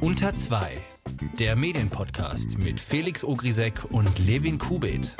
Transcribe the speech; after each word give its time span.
Unter 0.00 0.34
2, 0.34 0.72
der 1.38 1.56
Medienpodcast 1.56 2.58
mit 2.58 2.80
Felix 2.80 3.24
Ogrisek 3.24 3.84
und 3.90 4.18
Levin 4.26 4.58
Kubit. 4.58 5.16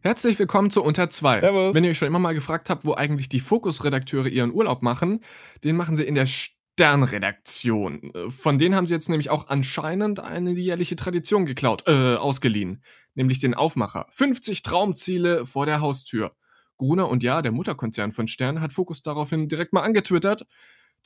Herzlich 0.00 0.38
willkommen 0.38 0.70
zu 0.70 0.82
Unter 0.82 1.10
2. 1.10 1.40
Servus. 1.40 1.74
Wenn 1.74 1.84
ihr 1.84 1.90
euch 1.90 1.98
schon 1.98 2.08
immer 2.08 2.18
mal 2.18 2.34
gefragt 2.34 2.70
habt, 2.70 2.84
wo 2.84 2.94
eigentlich 2.94 3.28
die 3.28 3.40
Fokus-Redakteure 3.40 4.28
ihren 4.28 4.52
Urlaub 4.52 4.82
machen, 4.82 5.20
den 5.64 5.76
machen 5.76 5.96
sie 5.96 6.04
in 6.04 6.14
der 6.14 6.26
Sternredaktion. 6.26 8.12
Von 8.28 8.58
denen 8.58 8.74
haben 8.74 8.86
sie 8.86 8.94
jetzt 8.94 9.08
nämlich 9.08 9.30
auch 9.30 9.48
anscheinend 9.48 10.20
eine 10.20 10.52
jährliche 10.52 10.96
Tradition 10.96 11.46
geklaut, 11.46 11.84
äh, 11.86 12.14
ausgeliehen. 12.14 12.82
Nämlich 13.14 13.40
den 13.40 13.54
Aufmacher. 13.54 14.06
50 14.10 14.62
Traumziele 14.62 15.44
vor 15.44 15.66
der 15.66 15.80
Haustür. 15.80 16.36
Gruner 16.78 17.08
und 17.08 17.22
ja, 17.22 17.42
der 17.42 17.52
Mutterkonzern 17.52 18.12
von 18.12 18.28
Stern, 18.28 18.60
hat 18.60 18.72
Fokus 18.72 19.02
daraufhin 19.02 19.48
direkt 19.48 19.72
mal 19.72 19.82
angetwittert. 19.82 20.46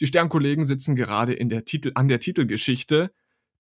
Die 0.01 0.07
Sternkollegen 0.07 0.65
sitzen 0.65 0.97
gerade 0.97 1.33
in 1.33 1.49
der 1.49 1.65
Titel, 1.65 1.93
an 1.95 2.09
der 2.09 2.21
Titelgeschichte. 2.21 3.11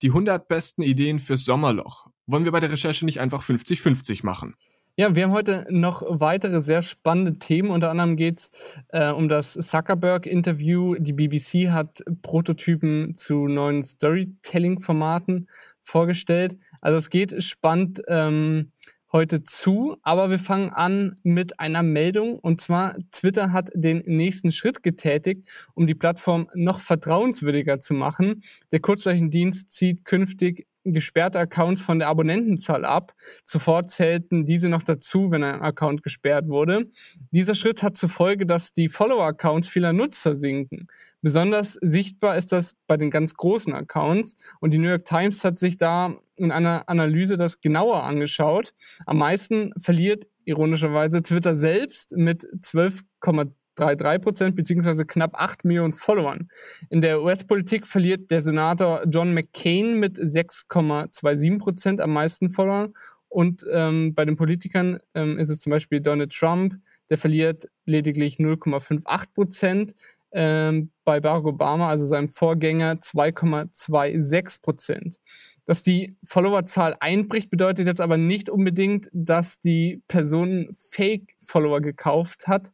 Die 0.02 0.08
100 0.08 0.48
besten 0.48 0.82
Ideen 0.82 1.18
fürs 1.18 1.44
Sommerloch. 1.44 2.08
Wollen 2.26 2.44
wir 2.44 2.52
bei 2.52 2.60
der 2.60 2.72
Recherche 2.72 3.04
nicht 3.04 3.20
einfach 3.20 3.42
50-50 3.42 4.24
machen? 4.24 4.54
Ja, 4.94 5.14
wir 5.16 5.24
haben 5.24 5.32
heute 5.32 5.66
noch 5.70 6.02
weitere 6.06 6.60
sehr 6.60 6.82
spannende 6.82 7.38
Themen. 7.38 7.70
Unter 7.70 7.90
anderem 7.90 8.16
geht 8.16 8.40
es 8.40 8.50
äh, 8.88 9.10
um 9.10 9.28
das 9.28 9.54
Zuckerberg-Interview. 9.54 10.96
Die 10.98 11.14
BBC 11.14 11.70
hat 11.70 12.02
Prototypen 12.20 13.14
zu 13.14 13.46
neuen 13.46 13.82
Storytelling-Formaten 13.82 15.48
vorgestellt. 15.80 16.58
Also 16.82 16.98
es 16.98 17.08
geht 17.08 17.42
spannend 17.42 18.02
ähm, 18.06 18.72
heute 19.12 19.44
zu, 19.44 19.96
aber 20.02 20.30
wir 20.30 20.38
fangen 20.38 20.70
an 20.70 21.16
mit 21.22 21.60
einer 21.60 21.82
Meldung. 21.82 22.38
Und 22.38 22.60
zwar, 22.60 22.96
Twitter 23.10 23.52
hat 23.52 23.70
den 23.74 24.02
nächsten 24.06 24.52
Schritt 24.52 24.82
getätigt, 24.82 25.48
um 25.74 25.86
die 25.86 25.94
Plattform 25.94 26.48
noch 26.54 26.80
vertrauenswürdiger 26.80 27.78
zu 27.78 27.94
machen. 27.94 28.42
Der 28.72 28.80
Kurzzeichendienst 28.80 29.70
zieht 29.70 30.04
künftig 30.04 30.66
gesperrte 30.84 31.38
Accounts 31.38 31.82
von 31.82 31.98
der 31.98 32.08
Abonnentenzahl 32.08 32.84
ab. 32.84 33.14
Zuvor 33.44 33.86
zählten 33.86 34.46
diese 34.46 34.68
noch 34.68 34.82
dazu, 34.82 35.30
wenn 35.30 35.42
ein 35.42 35.60
Account 35.60 36.02
gesperrt 36.02 36.48
wurde. 36.48 36.90
Dieser 37.30 37.54
Schritt 37.54 37.82
hat 37.82 37.96
zur 37.96 38.08
Folge, 38.08 38.46
dass 38.46 38.72
die 38.72 38.88
Follower-Accounts 38.88 39.68
vieler 39.68 39.92
Nutzer 39.92 40.36
sinken. 40.36 40.88
Besonders 41.20 41.74
sichtbar 41.80 42.36
ist 42.36 42.50
das 42.50 42.74
bei 42.88 42.96
den 42.96 43.10
ganz 43.10 43.34
großen 43.34 43.72
Accounts 43.72 44.34
und 44.60 44.72
die 44.72 44.78
New 44.78 44.88
York 44.88 45.04
Times 45.04 45.44
hat 45.44 45.56
sich 45.56 45.78
da 45.78 46.16
in 46.36 46.50
einer 46.50 46.88
Analyse 46.88 47.36
das 47.36 47.60
genauer 47.60 48.02
angeschaut. 48.02 48.74
Am 49.06 49.18
meisten 49.18 49.72
verliert 49.78 50.26
ironischerweise 50.44 51.22
Twitter 51.22 51.54
selbst 51.54 52.16
mit 52.16 52.44
12,3 52.62 53.52
3,3 53.78 54.18
Prozent 54.18 54.56
beziehungsweise 54.56 55.04
knapp 55.04 55.34
8 55.34 55.64
Millionen 55.64 55.92
Followern. 55.92 56.50
In 56.90 57.00
der 57.00 57.22
US-Politik 57.22 57.86
verliert 57.86 58.30
der 58.30 58.40
Senator 58.42 59.04
John 59.08 59.34
McCain 59.34 59.98
mit 59.98 60.18
6,27 60.18 61.58
Prozent 61.58 62.00
am 62.00 62.12
meisten 62.12 62.50
Followern. 62.50 62.94
Und 63.28 63.64
ähm, 63.72 64.14
bei 64.14 64.24
den 64.24 64.36
Politikern 64.36 64.98
ähm, 65.14 65.38
ist 65.38 65.48
es 65.48 65.60
zum 65.60 65.70
Beispiel 65.70 66.00
Donald 66.00 66.32
Trump, 66.32 66.74
der 67.08 67.16
verliert 67.16 67.66
lediglich 67.86 68.36
0,58 68.36 69.26
Prozent. 69.34 69.94
Ähm, 70.34 70.90
bei 71.04 71.20
Barack 71.20 71.44
Obama, 71.44 71.88
also 71.88 72.06
seinem 72.06 72.28
Vorgänger, 72.28 72.94
2,26 72.94 74.62
Prozent. 74.62 75.20
Dass 75.66 75.82
die 75.82 76.16
Followerzahl 76.24 76.96
einbricht, 77.00 77.50
bedeutet 77.50 77.86
jetzt 77.86 78.00
aber 78.00 78.16
nicht 78.16 78.48
unbedingt, 78.48 79.08
dass 79.12 79.60
die 79.60 80.02
Person 80.08 80.68
Fake-Follower 80.72 81.80
gekauft 81.80 82.48
hat. 82.48 82.72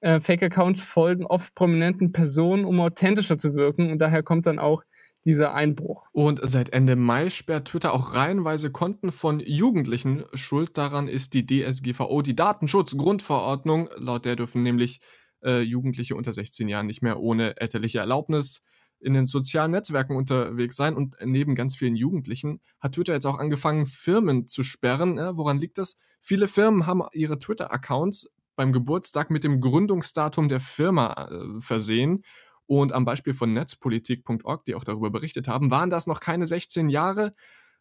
Äh, 0.00 0.20
Fake-Accounts 0.20 0.82
folgen 0.82 1.26
oft 1.26 1.54
prominenten 1.54 2.12
Personen, 2.12 2.64
um 2.64 2.80
authentischer 2.80 3.38
zu 3.38 3.54
wirken 3.54 3.90
und 3.90 3.98
daher 3.98 4.22
kommt 4.22 4.46
dann 4.46 4.58
auch 4.58 4.82
dieser 5.26 5.54
Einbruch. 5.54 6.06
Und 6.12 6.40
seit 6.44 6.68
Ende 6.68 6.94
Mai 6.94 7.30
sperrt 7.30 7.68
Twitter 7.68 7.92
auch 7.92 8.14
reihenweise 8.14 8.70
Konten 8.70 9.10
von 9.10 9.40
Jugendlichen. 9.40 10.24
Schuld 10.34 10.78
daran 10.78 11.08
ist 11.08 11.34
die 11.34 11.44
DSGVO, 11.44 12.22
die 12.22 12.36
Datenschutzgrundverordnung. 12.36 13.88
Laut 13.96 14.24
der 14.24 14.36
dürfen 14.36 14.62
nämlich 14.62 15.00
äh, 15.42 15.62
Jugendliche 15.62 16.14
unter 16.14 16.32
16 16.32 16.68
Jahren 16.68 16.86
nicht 16.86 17.02
mehr 17.02 17.18
ohne 17.18 17.56
elterliche 17.56 17.98
Erlaubnis 17.98 18.62
in 19.00 19.14
den 19.14 19.26
sozialen 19.26 19.72
Netzwerken 19.72 20.16
unterwegs 20.16 20.76
sein. 20.76 20.94
Und 20.94 21.16
neben 21.22 21.56
ganz 21.56 21.74
vielen 21.74 21.96
Jugendlichen 21.96 22.60
hat 22.78 22.92
Twitter 22.92 23.14
jetzt 23.14 23.26
auch 23.26 23.38
angefangen, 23.38 23.86
Firmen 23.86 24.46
zu 24.46 24.62
sperren. 24.62 25.16
Ja, 25.18 25.36
woran 25.36 25.58
liegt 25.58 25.78
das? 25.78 25.96
Viele 26.20 26.46
Firmen 26.46 26.86
haben 26.86 27.02
ihre 27.12 27.38
Twitter-Accounts 27.38 28.32
beim 28.56 28.72
Geburtstag 28.72 29.30
mit 29.30 29.44
dem 29.44 29.60
Gründungsdatum 29.60 30.48
der 30.48 30.60
Firma 30.60 31.28
äh, 31.30 31.60
versehen. 31.60 32.24
Und 32.66 32.92
am 32.92 33.04
Beispiel 33.04 33.34
von 33.34 33.52
netzpolitik.org, 33.52 34.64
die 34.64 34.74
auch 34.74 34.84
darüber 34.84 35.10
berichtet 35.10 35.46
haben, 35.46 35.70
waren 35.70 35.90
das 35.90 36.06
noch 36.08 36.18
keine 36.18 36.46
16 36.46 36.88
Jahre, 36.88 37.34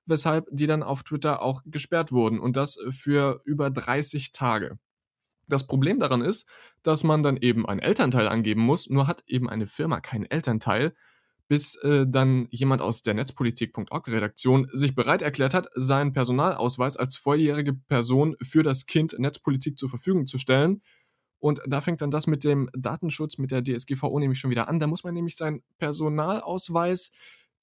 weshalb 0.06 0.46
die 0.52 0.68
dann 0.68 0.84
auf 0.84 1.03
Twitter 1.03 1.41
auch 1.41 1.64
gesperrt 1.66 2.12
wurden. 2.12 2.40
Und 2.40 2.56
das 2.56 2.78
für 2.91 3.41
über 3.46 3.72
30 3.72 4.31
Tage. 4.31 4.78
Das 5.47 5.66
Problem 5.66 6.00
daran 6.00 6.22
ist, 6.22 6.47
dass 6.84 7.03
man 7.03 7.24
dann 7.24 7.38
eben 7.38 7.66
einen 7.68 7.80
Elternteil 7.80 8.28
angeben 8.28 8.62
muss, 8.62 8.90
nur 8.90 9.08
hat 9.08 9.24
eben 9.28 9.50
eine 9.50 9.68
Firma 9.68 10.02
keinen 10.02 10.25
Elternteil 10.25 10.96
bis 11.48 11.76
äh, 11.76 12.06
dann 12.08 12.48
jemand 12.50 12.82
aus 12.82 13.02
der 13.02 13.14
Netzpolitik.org-Redaktion 13.14 14.68
sich 14.72 14.96
bereit 14.96 15.22
erklärt 15.22 15.54
hat, 15.54 15.70
seinen 15.76 16.14
Personalausweis 16.14 16.98
als 16.98 17.18
volljährige 17.18 17.74
Person 17.74 18.36
für 18.42 18.64
das 18.64 18.86
Kind 18.88 19.18
Netzpolitik 19.20 19.78
zur 19.78 19.90
Verfügung 19.90 20.26
zu 20.26 20.38
stellen. 20.38 20.82
Und 21.40 21.62
da 21.68 21.82
fängt 21.82 22.02
dann 22.02 22.10
das 22.10 22.26
mit 22.26 22.44
dem 22.44 22.70
Datenschutz, 22.76 23.38
mit 23.38 23.52
der 23.52 23.64
DSGVO 23.64 24.18
nämlich 24.20 24.40
schon 24.40 24.50
wieder 24.50 24.68
an. 24.68 24.80
Da 24.80 24.88
muss 24.88 25.04
man 25.04 25.14
nämlich 25.14 25.36
seinen 25.36 25.62
Personalausweis 25.78 27.12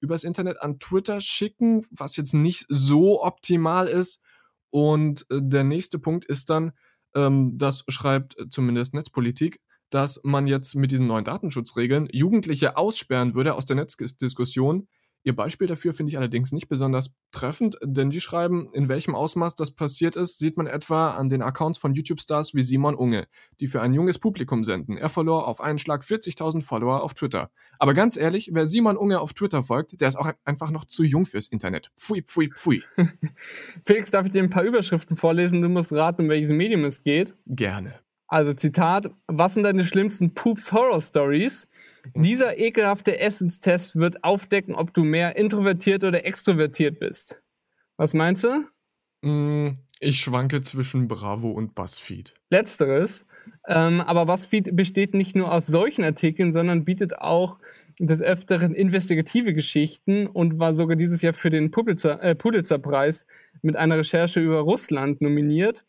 übers 0.01 0.25
Internet 0.25 0.61
an 0.61 0.79
Twitter 0.79 1.21
schicken, 1.21 1.85
was 1.91 2.17
jetzt 2.17 2.35
nicht 2.35 2.67
so 2.69 3.23
optimal 3.23 3.89
ist. 3.89 4.23
Und 4.71 5.27
äh, 5.31 5.41
der 5.43 5.65
nächste 5.65 5.99
Punkt 5.99 6.25
ist 6.25 6.51
dann, 6.51 6.73
ähm, 7.15 7.59
das 7.59 7.85
schreibt 7.89 8.37
zumindest 8.51 8.95
Netzpolitik, 8.95 9.61
dass 9.93 10.21
man 10.25 10.47
jetzt 10.47 10.75
mit 10.75 10.91
diesen 10.91 11.07
neuen 11.07 11.25
Datenschutzregeln 11.25 12.09
Jugendliche 12.11 12.77
aussperren 12.77 13.35
würde 13.35 13.55
aus 13.55 13.67
der 13.67 13.77
Netzdiskussion. 13.77 14.89
Ihr 15.23 15.37
Beispiel 15.37 15.69
dafür 15.69 15.93
finde 15.93 16.11
ich 16.11 16.17
allerdings 16.17 16.51
nicht 16.51 16.67
besonders 16.67 17.15
treffend, 17.31 17.77
denn 17.85 18.11
die 18.11 18.21
schreiben, 18.21 18.69
in 18.73 18.89
welchem 18.89 19.15
Ausmaß 19.15 19.55
das 19.55 19.71
passiert 19.73 20.17
ist, 20.17 20.41
sieht 20.41 20.57
man 20.57 20.67
etwa 20.67 21.13
an 21.13 21.29
den 21.29 21.43
Accounts 21.43 21.79
von 21.79 21.95
YouTube-Stars 21.95 22.55
wie 22.55 22.63
Simon 22.63 22.97
Unge, 22.97 23.29
die 23.61 23.69
für 23.69 23.83
ein 23.83 23.93
junges 23.93 24.19
Publikum 24.19 24.65
senden. 24.65 24.97
Er 24.97 25.11
verlor 25.11 25.47
auf 25.47 25.61
einen 25.61 25.79
Schlag 25.79 26.03
40.000 26.03 26.63
Follower 26.63 27.03
auf 27.03 27.15
Twitter. 27.15 27.51
Aber 27.79 27.95
ganz 27.95 28.17
ehrlich, 28.17 28.51
wer 28.53 28.67
Simon 28.67 28.97
Unge 28.97 29.21
auf 29.21 29.35
Twitter 29.35 29.63
folgt, 29.63 30.01
der 30.01 30.09
ist 30.09 30.17
auch 30.17 30.33
einfach 30.45 30.71
noch 30.71 30.87
zu 30.87 31.05
jung 31.05 31.27
fürs 31.27 31.49
Internet. 31.49 31.93
Pfui, 31.97 32.23
pfui, 32.23 32.49
pfui. 32.49 32.83
Felix, 33.85 34.11
darf 34.11 34.27
ich 34.27 34.33
dir 34.33 34.43
ein 34.43 34.51
paar 34.51 34.65
Überschriften 34.65 35.17
vorlesen? 35.17 35.63
Du 35.63 35.69
musst 35.69 35.93
raten, 35.93 36.23
um 36.23 36.29
welches 36.31 36.51
Medium 36.51 36.85
es 36.85 37.05
geht. 37.05 37.35
Gerne. 37.47 38.01
Also 38.33 38.55
Zitat, 38.55 39.11
was 39.27 39.53
sind 39.53 39.65
deine 39.65 39.85
schlimmsten 39.85 40.33
Poops 40.33 40.73
Horror 40.73 41.03
Stories? 41.03 41.69
Dieser 42.15 42.59
ekelhafte 42.59 43.21
Essenstest 43.21 43.97
wird 43.97 44.25
aufdecken, 44.25 44.75
ob 44.75 44.95
du 44.95 45.05
mehr 45.05 45.37
introvertiert 45.37 46.03
oder 46.03 46.25
extrovertiert 46.25 46.99
bist. 46.99 47.43
Was 47.99 48.15
meinst 48.15 48.45
du? 48.45 48.65
Mm, 49.21 49.77
ich 50.01 50.21
schwanke 50.21 50.63
zwischen 50.63 51.09
Bravo 51.09 51.51
und 51.51 51.75
BuzzFeed. 51.75 52.33
Letzteres. 52.49 53.27
Ähm, 53.69 54.01
aber 54.01 54.25
BuzzFeed 54.25 54.75
besteht 54.75 55.13
nicht 55.13 55.37
nur 55.37 55.53
aus 55.53 55.67
solchen 55.67 56.03
Artikeln, 56.03 56.53
sondern 56.53 56.87
bietet 56.87 57.19
auch 57.19 57.59
des 57.99 58.23
Öfteren 58.23 58.75
investigative 58.75 59.53
Geschichten 59.53 60.27
und 60.27 60.59
war 60.59 60.73
sogar 60.73 60.97
dieses 60.97 61.21
Jahr 61.21 61.35
für 61.35 61.51
den 61.51 61.71
Pulitzer, 61.71 62.23
äh, 62.23 62.35
Pulitzer-Preis 62.35 63.27
mit 63.61 63.77
einer 63.77 63.99
Recherche 63.99 64.41
über 64.41 64.61
Russland 64.61 65.21
nominiert. 65.21 65.85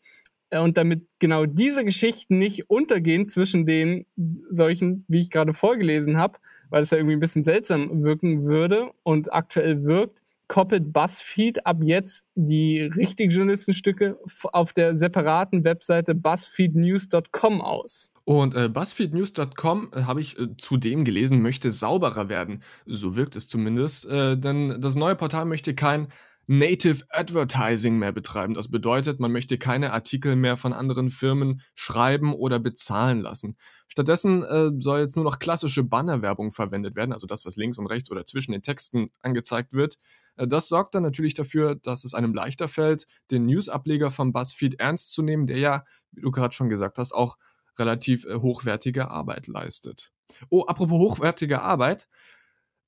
Äh, 0.50 0.60
und 0.60 0.76
damit 0.76 1.06
genau 1.18 1.46
diese 1.46 1.84
Geschichten 1.84 2.38
nicht 2.38 2.70
untergehen 2.70 3.28
zwischen 3.28 3.66
den 3.66 4.06
solchen, 4.50 5.04
wie 5.08 5.20
ich 5.20 5.30
gerade 5.30 5.52
vorgelesen 5.52 6.16
habe, 6.16 6.38
weil 6.70 6.82
es 6.82 6.90
ja 6.90 6.98
irgendwie 6.98 7.16
ein 7.16 7.20
bisschen 7.20 7.44
seltsam 7.44 8.02
wirken 8.02 8.44
würde 8.44 8.90
und 9.02 9.32
aktuell 9.32 9.84
wirkt, 9.84 10.22
koppelt 10.48 10.92
BuzzFeed 10.92 11.66
ab 11.66 11.78
jetzt 11.82 12.26
die 12.34 12.80
richtigen 12.82 13.30
Journalistenstücke 13.30 14.18
auf 14.52 14.72
der 14.72 14.96
separaten 14.96 15.64
Webseite 15.64 16.14
buzzfeednews.com 16.14 17.60
aus. 17.60 18.10
Und 18.24 18.54
äh, 18.54 18.68
BuzzFeedNews.com, 18.68 19.90
äh, 19.92 20.02
habe 20.02 20.20
ich 20.20 20.38
äh, 20.38 20.48
zudem 20.56 21.04
gelesen, 21.04 21.42
möchte 21.42 21.70
sauberer 21.70 22.28
werden. 22.28 22.62
So 22.86 23.16
wirkt 23.16 23.36
es 23.36 23.48
zumindest, 23.48 24.06
äh, 24.06 24.36
denn 24.36 24.80
das 24.80 24.96
neue 24.96 25.14
Portal 25.14 25.44
möchte 25.44 25.74
kein 25.74 26.08
Native 26.46 27.04
Advertising 27.08 27.98
mehr 27.98 28.12
betreiben. 28.12 28.54
Das 28.54 28.70
bedeutet, 28.70 29.20
man 29.20 29.32
möchte 29.32 29.58
keine 29.58 29.92
Artikel 29.92 30.36
mehr 30.36 30.56
von 30.56 30.72
anderen 30.72 31.10
Firmen 31.10 31.62
schreiben 31.74 32.34
oder 32.34 32.58
bezahlen 32.58 33.20
lassen. 33.20 33.56
Stattdessen 33.88 34.42
äh, 34.42 34.70
soll 34.78 35.00
jetzt 35.00 35.16
nur 35.16 35.24
noch 35.24 35.38
klassische 35.38 35.84
Bannerwerbung 35.84 36.50
verwendet 36.50 36.96
werden, 36.96 37.12
also 37.12 37.26
das, 37.26 37.44
was 37.44 37.56
links 37.56 37.78
und 37.78 37.86
rechts 37.86 38.10
oder 38.10 38.26
zwischen 38.26 38.52
den 38.52 38.62
Texten 38.62 39.10
angezeigt 39.22 39.72
wird. 39.72 39.98
Äh, 40.36 40.46
das 40.46 40.68
sorgt 40.68 40.94
dann 40.94 41.02
natürlich 41.02 41.34
dafür, 41.34 41.76
dass 41.76 42.04
es 42.04 42.14
einem 42.14 42.34
leichter 42.34 42.68
fällt, 42.68 43.06
den 43.30 43.46
News-Ableger 43.46 44.10
vom 44.10 44.32
BuzzFeed 44.32 44.80
ernst 44.80 45.12
zu 45.12 45.22
nehmen, 45.22 45.46
der 45.46 45.58
ja, 45.58 45.84
wie 46.12 46.20
du 46.20 46.30
gerade 46.30 46.54
schon 46.54 46.68
gesagt 46.68 46.98
hast, 46.98 47.12
auch 47.12 47.36
relativ 47.78 48.24
äh, 48.26 48.36
hochwertige 48.36 49.10
Arbeit 49.10 49.46
leistet. 49.46 50.12
Oh, 50.50 50.64
apropos 50.64 50.98
hochwertige 50.98 51.62
Arbeit. 51.62 52.08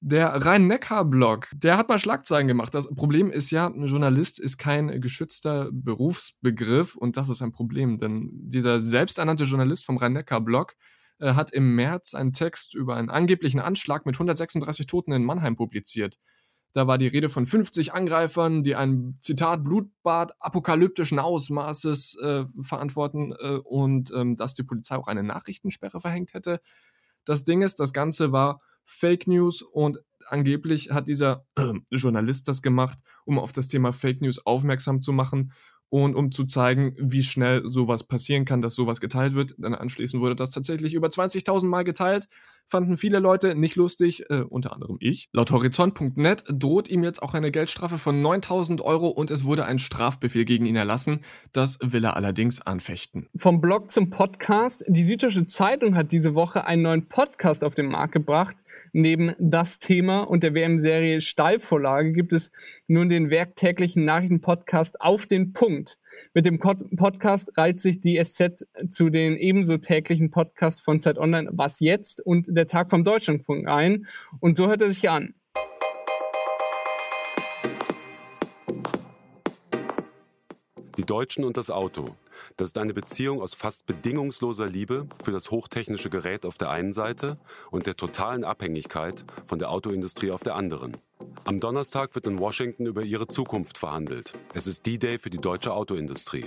Der 0.01 0.29
Rhein-Neckar-Blog, 0.29 1.49
der 1.55 1.79
hat 1.79 1.89
mal 1.89 1.99
Schlagzeilen 1.99 2.47
gemacht. 2.47 2.75
Das 2.75 2.93
Problem 2.95 3.31
ist 3.31 3.51
ja, 3.51 3.67
ein 3.67 3.87
Journalist 3.87 4.39
ist 4.39 4.59
kein 4.59 5.01
geschützter 5.01 5.71
Berufsbegriff 5.73 6.97
und 6.97 7.17
das 7.17 7.31
ist 7.31 7.41
ein 7.41 7.53
Problem, 7.53 7.99
denn 7.99 8.29
dieser 8.33 8.81
selbsternannte 8.81 9.45
Journalist 9.45 9.87
vom 9.87 9.97
Rhein-Neckar-Blog 9.97 10.75
äh, 11.19 11.33
hat 11.33 11.51
im 11.53 11.75
März 11.75 12.15
einen 12.15 12.35
Text 12.35 12.75
über 12.75 12.97
einen 12.97 13.09
angeblichen 13.09 13.59
Anschlag 13.59 14.05
mit 14.05 14.17
136 14.17 14.87
Toten 14.87 15.13
in 15.13 15.25
Mannheim 15.25 15.57
publiziert. 15.57 16.19
Da 16.75 16.87
war 16.87 16.99
die 16.99 17.07
Rede 17.07 17.31
von 17.31 17.47
50 17.47 17.95
Angreifern, 17.95 18.63
die 18.63 18.77
ein 18.77 19.17
Zitat 19.23 19.65
Blutbad 19.65 20.35
apokalyptischen 20.41 21.19
Ausmaßes 21.19 22.19
äh, 22.23 22.45
verantworten 22.61 23.33
äh, 23.33 23.57
und 23.65 24.13
ähm, 24.15 24.37
dass 24.37 24.53
die 24.53 24.63
Polizei 24.63 24.97
auch 24.97 25.09
eine 25.09 25.23
Nachrichtensperre 25.23 26.03
verhängt 26.03 26.35
hätte. 26.35 26.61
Das 27.25 27.45
Ding 27.45 27.63
ist, 27.63 27.81
das 27.81 27.95
Ganze 27.95 28.31
war 28.31 28.61
Fake 28.87 29.27
News 29.27 29.63
und 29.63 29.99
angeblich 30.29 30.91
hat 30.91 31.09
dieser 31.09 31.45
äh, 31.57 31.73
Journalist 31.91 32.49
das 32.49 32.63
gemacht, 32.63 32.99
um 33.25 33.39
auf 33.39 33.53
das 33.53 33.69
Thema 33.69 33.93
Fake 33.93 34.23
News 34.23 34.45
aufmerksam 34.47 35.03
zu 35.03 35.13
machen 35.13 35.53
und 35.89 36.17
um 36.17 36.33
zu 36.33 36.45
zeigen, 36.45 36.97
wie 36.99 37.23
schnell 37.23 37.63
sowas 37.71 38.05
passieren 38.05 38.45
kann, 38.45 38.61
dass 38.61 38.75
sowas 38.75 39.01
geteilt 39.01 39.35
wird. 39.35 39.55
Dann 39.59 39.75
anschließend 39.75 40.21
wurde 40.21 40.35
das 40.35 40.51
tatsächlich 40.51 40.95
über 40.95 41.09
20.000 41.09 41.67
Mal 41.67 41.85
geteilt. 41.85 42.27
Fanden 42.69 42.97
viele 42.97 43.21
Leute 43.21 43.55
nicht 43.55 43.77
lustig, 43.77 44.29
äh, 44.29 44.41
unter 44.41 44.73
anderem 44.73 44.97
ich. 45.01 45.29
Laut 45.33 45.51
Horizont.net 45.53 46.45
droht 46.49 46.89
ihm 46.89 47.05
jetzt 47.05 47.23
auch 47.23 47.35
eine 47.35 47.53
Geldstrafe 47.53 47.99
von 47.99 48.21
9000 48.23 48.81
Euro 48.81 49.09
und 49.09 49.31
es 49.31 49.45
wurde 49.45 49.65
ein 49.67 49.79
Strafbefehl 49.79 50.45
gegen 50.45 50.67
ihn 50.67 50.77
erlassen. 50.77 51.21
Das 51.53 51.79
will 51.81 52.05
er 52.05 52.17
allerdings 52.17 52.61
anfechten. 52.61 53.29
Vom 53.37 53.61
Blog 53.61 53.91
zum 53.91 54.11
Podcast. 54.11 54.85
Die 54.89 55.05
Süddeutsche 55.05 55.47
Zeitung 55.47 55.95
hat 55.95 56.11
diese 56.11 56.35
Woche 56.35 56.65
einen 56.65 56.83
neuen 56.83 57.09
Podcast 57.09 57.63
auf 57.63 57.75
den 57.75 57.87
Markt 57.87 58.13
gebracht. 58.13 58.57
Neben 58.93 59.35
das 59.39 59.79
Thema 59.79 60.23
und 60.23 60.43
der 60.43 60.55
WM-Serie 60.55 61.21
Steilvorlage 61.21 62.13
gibt 62.13 62.33
es 62.33 62.51
nun 62.87 63.09
den 63.09 63.31
werktäglichen 63.31 64.05
Nachrichtenpodcast 64.05 65.01
auf 65.01 65.27
den 65.27 65.53
Punkt. 65.53 65.99
Mit 66.35 66.47
dem 66.47 66.59
Podcast 66.59 67.57
reiht 67.57 67.81
sich 67.81 68.01
die 68.01 68.23
SZ 68.23 68.67
zu 68.89 69.11
den 69.11 69.37
ebenso 69.37 69.79
täglichen 69.79 70.31
Podcasts 70.31 70.81
von 70.81 71.01
Zeit 71.01 71.19
Online 71.19 71.51
Was 71.53 71.81
jetzt 71.81 72.25
und 72.25 72.47
der 72.49 72.67
Tag 72.67 72.91
vom 72.91 73.05
Deutschlandfunk 73.05 73.69
ein. 73.69 74.07
Und 74.41 74.57
so 74.57 74.69
hört 74.69 74.83
er 74.83 74.89
sich 74.89 75.09
an. 75.09 75.35
Die 80.97 81.05
Deutschen 81.05 81.45
und 81.45 81.57
das 81.57 81.71
Auto. 81.71 82.17
Das 82.57 82.69
ist 82.69 82.79
eine 82.79 82.95
Beziehung 82.95 83.43
aus 83.43 83.55
fast 83.55 83.85
bedingungsloser 83.85 84.67
Liebe 84.67 85.07
für 85.23 85.31
das 85.31 85.51
hochtechnische 85.51 86.09
Gerät 86.09 86.47
auf 86.47 86.57
der 86.57 86.71
einen 86.71 86.95
Seite 86.95 87.37
und 87.71 87.87
der 87.87 87.97
totalen 87.97 88.45
Abhängigkeit 88.45 89.27
von 89.45 89.59
der 89.59 89.71
Autoindustrie 89.71 90.31
auf 90.31 90.43
der 90.43 90.55
anderen. 90.55 90.97
Am 91.45 91.61
Donnerstag 91.61 92.15
wird 92.15 92.27
in 92.27 92.39
Washington 92.39 92.87
über 92.87 93.03
ihre 93.03 93.27
Zukunft 93.27 93.77
verhandelt. 93.77 94.33
Es 94.55 94.67
ist 94.67 94.87
D-Day 94.87 95.19
für 95.19 95.29
die 95.29 95.37
deutsche 95.37 95.75
Autoindustrie. 95.75 96.47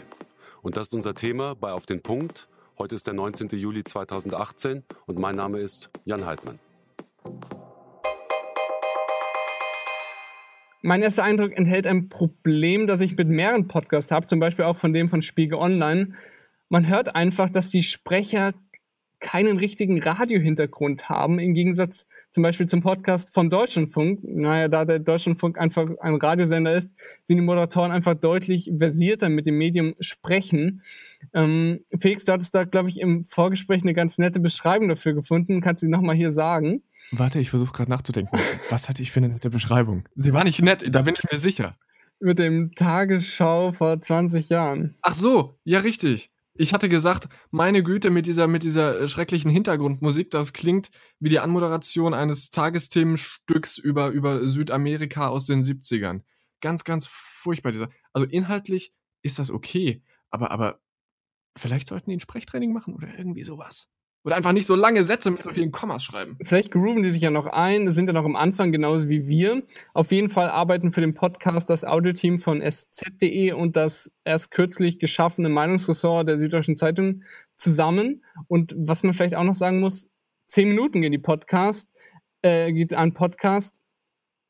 Und 0.64 0.78
das 0.78 0.88
ist 0.88 0.94
unser 0.96 1.14
Thema 1.14 1.56
bei 1.56 1.72
Auf 1.72 1.86
den 1.86 2.02
Punkt. 2.02 2.48
Heute 2.80 2.96
ist 2.96 3.06
der 3.06 3.14
19. 3.14 3.50
Juli 3.50 3.84
2018 3.84 4.84
und 5.06 5.20
mein 5.20 5.36
Name 5.36 5.60
ist 5.60 5.92
Jan 6.06 6.26
Heidmann. 6.26 6.60
Mein 10.81 11.02
erster 11.02 11.24
Eindruck 11.24 11.58
enthält 11.58 11.86
ein 11.86 12.08
Problem, 12.10 12.88
das 12.88 13.02
ich 13.02 13.18
mit 13.18 13.28
mehreren 13.28 13.68
Podcasts 13.68 14.12
habe, 14.12 14.28
zum 14.28 14.40
Beispiel 14.40 14.66
auch 14.66 14.78
von 14.78 14.94
dem 14.94 15.10
von 15.10 15.22
Spiegel 15.22 15.58
Online. 15.58 16.14
Man 16.70 16.88
hört 16.88 17.16
einfach, 17.16 17.50
dass 17.50 17.70
die 17.70 17.84
Sprecher 17.84 18.54
keinen 19.19 19.57
richtigen 19.57 20.01
Radiohintergrund 20.01 21.10
haben, 21.10 21.39
im 21.39 21.54
Gegensatz 21.54 22.06
zum 22.31 22.44
Beispiel 22.44 22.68
zum 22.68 22.81
Podcast 22.81 23.33
vom 23.33 23.50
Deutschlandfunk. 23.50 24.19
Naja, 24.24 24.68
da 24.68 24.86
der 24.86 25.00
Deutschlandfunk 25.00 25.57
einfach 25.57 25.89
ein 26.00 26.16
Radiosender 26.16 26.75
ist, 26.75 26.95
sind 27.25 27.38
die 27.38 27.44
Moderatoren 27.44 27.92
einfach 27.92 28.16
deutlich 28.16 28.71
versierter 28.77 29.30
mit 29.30 29.48
dem 29.48 29.57
Medium 29.57 29.95
sprechen. 30.00 30.83
Ähm, 31.33 31.80
Felix, 32.00 32.25
du 32.25 32.33
hattest 32.33 32.54
da, 32.54 32.63
glaube 32.66 32.89
ich, 32.89 33.00
im 33.00 33.24
Vorgespräch 33.24 33.81
eine 33.81 33.94
ganz 33.94 34.18
nette 34.18 34.39
Beschreibung 34.39 34.89
dafür 34.89 35.13
gefunden. 35.13 35.62
Kannst 35.62 35.81
du 35.81 35.88
die 35.88 35.92
nochmal 35.92 36.16
hier 36.16 36.31
sagen? 36.31 36.83
Warte, 37.12 37.39
ich 37.39 37.50
versuche 37.50 37.74
gerade 37.74 37.89
nachzudenken. 37.89 38.38
Was 38.69 38.89
hatte 38.89 39.01
ich 39.01 39.12
für 39.12 39.19
eine 39.19 39.30
nette 39.30 39.50
Beschreibung? 39.50 40.07
Sie 40.16 40.33
war 40.33 40.44
nicht 40.44 40.62
nett, 40.62 40.86
da 40.94 41.01
bin 41.01 41.16
ich 41.18 41.31
mir 41.31 41.39
sicher. 41.39 41.77
Mit 42.19 42.38
dem 42.38 42.75
Tagesschau 42.75 43.71
vor 43.71 44.00
20 44.00 44.50
Jahren. 44.50 44.95
Ach 45.01 45.13
so, 45.13 45.57
ja, 45.63 45.80
richtig. 45.80 46.31
Ich 46.62 46.74
hatte 46.74 46.90
gesagt, 46.90 47.30
meine 47.52 47.84
Güte, 47.84 48.10
mit 48.10 48.28
dieser, 48.28 48.48
mit 48.48 48.64
dieser 48.64 49.00
äh, 49.00 49.08
schrecklichen 49.08 49.50
Hintergrundmusik, 49.50 50.30
das 50.30 50.52
klingt 50.52 50.92
wie 51.18 51.30
die 51.30 51.40
Anmoderation 51.40 52.14
eines 52.14 52.52
Tagesthemenstücks 52.52 53.78
über, 53.78 54.10
über 54.10 54.46
Südamerika 54.46 55.30
aus 55.30 55.46
den 55.46 55.64
70ern. 55.64 56.22
Ganz, 56.60 56.84
ganz 56.84 57.06
furchtbar. 57.08 57.72
Dieser. 57.72 57.90
Also 58.12 58.28
inhaltlich 58.28 58.94
ist 59.22 59.40
das 59.40 59.52
okay, 59.52 60.04
aber, 60.32 60.52
aber 60.52 60.82
vielleicht 61.58 61.88
sollten 61.88 62.10
die 62.10 62.18
ein 62.18 62.20
Sprechtraining 62.20 62.74
machen 62.74 62.94
oder 62.94 63.08
irgendwie 63.18 63.46
sowas. 63.46 63.90
Oder 64.25 64.36
einfach 64.36 64.51
nicht 64.51 64.66
so 64.66 64.75
lange 64.75 65.06
Sätze 65.06 65.31
mit 65.31 65.44
so 65.44 65.51
vielen 65.51 65.71
Kommas 65.71 66.04
schreiben. 66.04 66.38
Vielleicht 66.42 66.71
grooven 66.71 67.04
die 67.04 67.12
sich 67.12 67.21
ja 67.21 67.31
noch 67.31 67.48
ein, 67.48 67.92
sind 67.94 68.07
ja 68.07 68.13
noch 68.13 68.25
am 68.25 68.36
Anfang 68.36 68.71
genauso 68.71 69.07
wie 69.07 69.27
wir. 69.27 69.63
Auf 69.94 70.12
jeden 70.12 70.30
Fall 70.30 70.50
arbeiten 70.50 70.92
für 70.92 71.00
den 71.00 71.13
Podcast 71.13 71.69
das 71.69 71.86
Audioteam 71.86 72.38
von 72.38 72.62
sz.de 72.62 73.54
und 73.54 73.77
das 73.77 74.12
erst 74.25 74.51
kürzlich 74.51 75.00
geschaffene 75.00 75.48
Meinungsressort 75.48 76.27
der 76.27 76.38
Süddeutschen 76.38 76.75
Zeitung 76.75 77.24
zusammen. 77.56 78.25
Und 78.48 78.75
was 78.77 79.04
man 79.04 79.13
vielleicht 79.13 79.36
auch 79.36 79.44
noch 79.44 79.54
sagen 79.54 79.80
muss, 79.80 80.10
zehn 80.48 80.68
Minuten 80.68 81.01
gehen 81.01 81.13
die 81.13 81.18
Podcast, 81.18 81.89
äh, 82.42 82.74
geht 82.74 82.94
ein 82.94 83.13
Podcast. 83.13 83.74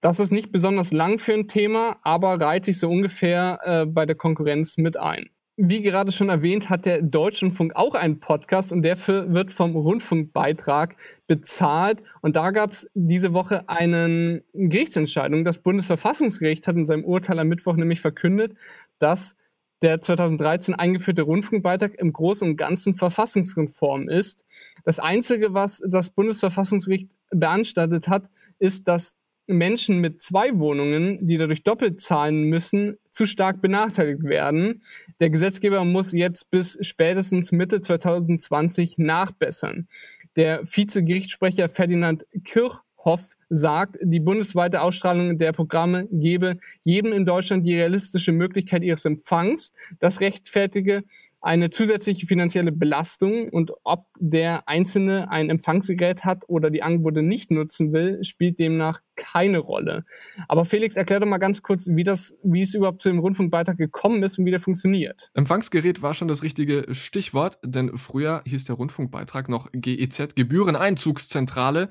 Das 0.02 0.20
ist 0.20 0.32
nicht 0.32 0.52
besonders 0.52 0.92
lang 0.92 1.20
für 1.20 1.34
ein 1.34 1.48
Thema, 1.48 1.98
aber 2.02 2.42
reiht 2.42 2.66
sich 2.66 2.80
so 2.80 2.90
ungefähr 2.90 3.60
äh, 3.64 3.86
bei 3.86 4.08
der 4.08 4.16
Konkurrenz 4.16 4.78
mit 4.78 4.98
ein 4.98 5.30
wie 5.62 5.82
gerade 5.82 6.14
schon 6.14 6.30
erwähnt, 6.30 6.70
hat 6.70 6.86
der 6.86 7.02
Deutschlandfunk 7.02 7.76
auch 7.76 7.94
einen 7.94 8.22
Podcast 8.22 8.72
und 8.72 8.82
der 8.82 8.96
für, 8.96 9.34
wird 9.34 9.52
vom 9.52 9.76
Rundfunkbeitrag 9.76 10.96
bezahlt. 11.28 12.02
Und 12.22 12.38
da 12.38 12.52
gab 12.52 12.72
es 12.72 12.90
diese 12.94 13.34
Woche 13.34 13.68
eine 13.68 14.42
Gerichtsentscheidung. 14.54 15.44
Das 15.44 15.60
Bundesverfassungsgericht 15.60 16.66
hat 16.66 16.78
in 16.78 16.88
seinem 16.88 17.04
Urteil 17.04 17.40
am 17.40 17.50
Mittwoch 17.50 17.76
nämlich 17.76 18.00
verkündet, 18.00 18.56
dass 19.00 19.36
der 19.82 20.00
2013 20.00 20.76
eingeführte 20.76 21.24
Rundfunkbeitrag 21.24 21.94
im 21.96 22.14
Großen 22.14 22.48
und 22.48 22.56
Ganzen 22.56 22.96
verfassungskonform 22.96 24.08
ist. 24.08 24.46
Das 24.86 25.00
Einzige, 25.00 25.54
was 25.54 25.82
das 25.86 26.10
Bundesverfassungsgericht 26.10 27.18
beanstandet 27.32 28.08
hat, 28.08 28.30
ist, 28.60 28.88
dass 28.88 29.18
Menschen 29.50 30.00
mit 30.00 30.22
zwei 30.22 30.58
Wohnungen, 30.60 31.26
die 31.28 31.38
dadurch 31.38 31.64
doppelt 31.64 32.00
zahlen 32.00 32.44
müssen, 32.44 32.98
zu 33.12 33.26
stark 33.26 33.62
benachteiligt 33.62 34.24
werden. 34.24 34.84
Der 35.20 35.30
Gesetzgeber 35.30 35.84
muss 35.84 36.14
jetzt 36.14 36.50
bis 36.52 36.78
spätestens 36.82 37.52
Mitte 37.52 37.82
2020 37.82 38.98
nachbessern. 38.98 39.88
Der 40.36 40.62
Vizegerichtsprecher 40.64 41.68
Ferdinand 41.68 42.26
Kirchhoff 42.44 43.36
sagt, 43.50 43.98
die 44.02 44.20
bundesweite 44.20 44.82
Ausstrahlung 44.82 45.38
der 45.38 45.52
Programme 45.52 46.08
gebe 46.12 46.60
jedem 46.84 47.12
in 47.12 47.26
Deutschland 47.26 47.66
die 47.66 47.76
realistische 47.76 48.32
Möglichkeit 48.32 48.84
ihres 48.84 49.06
Empfangs. 49.06 49.74
Das 50.00 50.22
rechtfertige 50.22 51.04
eine 51.42 51.70
zusätzliche 51.70 52.28
finanzielle 52.28 52.72
Belastung 52.72 53.50
und 53.50 53.72
ob 53.84 54.08
der 54.20 54.68
Einzelne 54.68 55.32
ein 55.32 55.50
Empfangsgerät 55.50 56.26
hat 56.26 56.44
oder 56.48 56.70
die 56.70 56.84
Angebote 56.84 57.22
nicht 57.22 57.50
nutzen 57.52 57.94
will, 57.94 58.24
spielt 58.24 58.60
demnach 58.60 59.00
keine 59.16 59.60
Rolle. 59.60 60.06
Aber 60.48 60.66
Felix, 60.66 60.96
erklär 60.96 61.20
doch 61.20 61.28
mal 61.28 61.38
ganz 61.38 61.62
kurz, 61.62 61.88
wie 61.88 62.04
das, 62.04 62.36
wie 62.44 62.62
es 62.62 62.74
überhaupt 62.74 63.02
zu 63.02 63.10
dem 63.10 63.20
Rundfunkbeitrag 63.20 63.78
gekommen 63.78 64.22
ist 64.24 64.38
und 64.38 64.46
wie 64.46 64.52
der 64.52 64.60
funktioniert. 64.60 65.32
Empfangsgerät 65.34 66.02
war 66.02 66.14
schon 66.14 66.28
das 66.28 66.44
richtige 66.44 66.94
Stichwort, 66.94 67.58
denn 67.64 67.96
früher 67.98 68.42
hieß 68.46 68.66
der 68.66 68.76
Rundfunkbeitrag 68.76 69.50
noch 69.50 69.70
GEZ, 69.72 70.36
Gebühreneinzugszentrale 70.36 71.90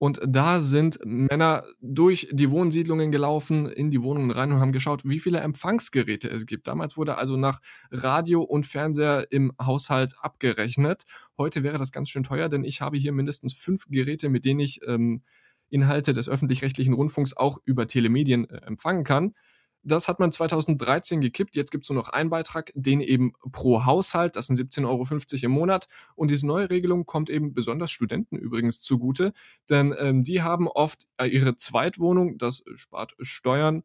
und 0.00 0.18
da 0.26 0.60
sind 0.60 0.98
Männer 1.04 1.62
durch 1.82 2.26
die 2.32 2.50
Wohnsiedlungen 2.50 3.12
gelaufen, 3.12 3.66
in 3.66 3.90
die 3.90 4.02
Wohnungen 4.02 4.30
rein 4.30 4.50
und 4.50 4.58
haben 4.58 4.72
geschaut, 4.72 5.02
wie 5.04 5.20
viele 5.20 5.40
Empfangsgeräte 5.40 6.26
es 6.30 6.46
gibt. 6.46 6.68
Damals 6.68 6.96
wurde 6.96 7.18
also 7.18 7.36
nach 7.36 7.60
Radio 7.90 8.40
und 8.40 8.64
Fernseher 8.64 9.26
im 9.30 9.52
Haushalt 9.60 10.14
abgerechnet. 10.18 11.04
Heute 11.36 11.62
wäre 11.62 11.76
das 11.76 11.92
ganz 11.92 12.08
schön 12.08 12.22
teuer, 12.22 12.48
denn 12.48 12.64
ich 12.64 12.80
habe 12.80 12.96
hier 12.96 13.12
mindestens 13.12 13.52
fünf 13.52 13.88
Geräte, 13.88 14.30
mit 14.30 14.46
denen 14.46 14.60
ich 14.60 14.80
ähm, 14.86 15.20
Inhalte 15.68 16.14
des 16.14 16.30
öffentlich-rechtlichen 16.30 16.94
Rundfunks 16.94 17.36
auch 17.36 17.58
über 17.66 17.86
Telemedien 17.86 18.48
äh, 18.48 18.56
empfangen 18.64 19.04
kann. 19.04 19.34
Das 19.82 20.08
hat 20.08 20.20
man 20.20 20.30
2013 20.30 21.20
gekippt. 21.20 21.56
Jetzt 21.56 21.70
gibt 21.70 21.84
es 21.84 21.90
nur 21.90 21.98
noch 21.98 22.08
einen 22.08 22.30
Beitrag, 22.30 22.70
den 22.74 23.00
eben 23.00 23.32
pro 23.52 23.84
Haushalt, 23.84 24.36
das 24.36 24.46
sind 24.46 24.58
17,50 24.58 24.86
Euro 24.86 25.06
im 25.42 25.50
Monat. 25.50 25.88
Und 26.14 26.30
diese 26.30 26.46
neue 26.46 26.70
Regelung 26.70 27.06
kommt 27.06 27.30
eben 27.30 27.54
besonders 27.54 27.90
Studenten 27.90 28.36
übrigens 28.36 28.82
zugute, 28.82 29.32
denn 29.68 29.94
ähm, 29.98 30.22
die 30.24 30.42
haben 30.42 30.68
oft 30.68 31.06
äh, 31.16 31.26
ihre 31.26 31.56
Zweitwohnung, 31.56 32.36
das 32.36 32.62
spart 32.74 33.14
Steuern, 33.20 33.82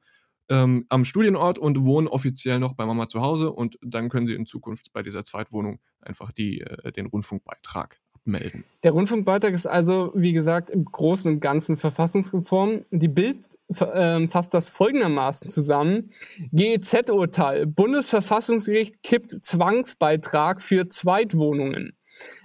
ähm, 0.49 0.85
am 0.89 1.05
Studienort 1.05 1.57
und 1.57 1.85
wohnen 1.85 2.07
offiziell 2.07 2.59
noch 2.59 2.73
bei 2.73 2.85
Mama 2.85 3.07
zu 3.07 3.21
Hause 3.21 3.51
und 3.51 3.77
dann 3.81 4.09
können 4.09 4.27
sie 4.27 4.35
in 4.35 4.45
Zukunft 4.45 4.93
bei 4.93 5.01
dieser 5.01 5.23
Zweitwohnung 5.23 5.79
einfach 6.01 6.31
die, 6.31 6.61
äh, 6.61 6.91
den 6.91 7.07
Rundfunkbeitrag 7.07 7.99
abmelden. 8.25 8.63
Der 8.83 8.91
Rundfunkbeitrag 8.91 9.53
ist 9.53 9.67
also, 9.67 10.11
wie 10.15 10.33
gesagt, 10.33 10.69
im 10.69 10.85
Großen 10.85 11.31
und 11.31 11.39
Ganzen 11.39 11.77
verfassungskonform. 11.77 12.83
Die 12.91 13.07
Bild 13.07 13.37
äh, 13.69 14.27
fasst 14.27 14.53
das 14.53 14.69
folgendermaßen 14.69 15.49
zusammen. 15.49 16.11
GEZ-Urteil. 16.51 17.65
Bundesverfassungsgericht 17.67 19.03
kippt 19.03 19.31
Zwangsbeitrag 19.43 20.61
für 20.61 20.89
Zweitwohnungen. 20.89 21.93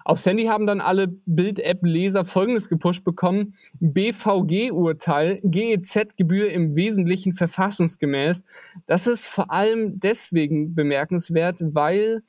Aufs 0.04 0.26
Handy 0.26 0.46
haben 0.46 0.66
dann 0.66 0.80
alle 0.80 1.06
Bild-App-Leser 1.26 2.24
folgendes 2.24 2.68
gepusht 2.68 3.04
bekommen. 3.04 3.54
BVG-Urteil, 3.78 5.40
GEZ-Gebühr 5.44 6.50
im 6.50 6.74
Wesentlichen 6.74 7.34
verfassungsgemäß. 7.34 8.42
Das 8.86 9.06
ist 9.06 9.26
vor 9.26 9.52
allem 9.52 10.00
deswegen 10.00 10.74
bemerkenswert, 10.74 11.60
weil 11.62 12.22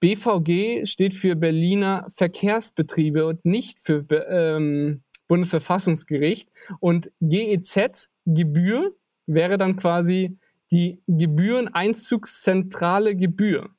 BVG 0.00 0.86
steht 0.86 1.14
für 1.14 1.36
Berliner 1.36 2.06
Verkehrsbetriebe 2.14 3.26
und 3.26 3.44
nicht 3.44 3.80
für 3.80 4.04
ähm, 4.28 5.02
Bundesverfassungsgericht. 5.28 6.50
Und 6.80 7.10
GEZ-Gebühr 7.20 8.94
wäre 9.26 9.58
dann 9.58 9.76
quasi 9.76 10.38
die 10.70 11.02
Gebühreneinzugszentrale 11.06 13.16
Gebühr. 13.16 13.70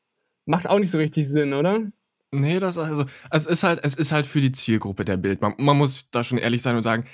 Macht 0.45 0.67
auch 0.67 0.79
nicht 0.79 0.91
so 0.91 0.97
richtig 0.97 1.27
Sinn, 1.27 1.53
oder? 1.53 1.91
Nee, 2.31 2.59
das 2.59 2.77
also, 2.77 3.05
es 3.31 3.45
ist 3.45 3.63
halt, 3.63 3.79
es 3.83 3.95
ist 3.95 4.11
halt 4.11 4.27
für 4.27 4.41
die 4.41 4.51
Zielgruppe 4.51 5.05
der 5.05 5.17
Bild. 5.17 5.41
Man, 5.41 5.53
man 5.57 5.77
muss 5.77 6.09
da 6.11 6.23
schon 6.23 6.37
ehrlich 6.37 6.61
sein 6.61 6.75
und 6.75 6.83
sagen, 6.83 7.05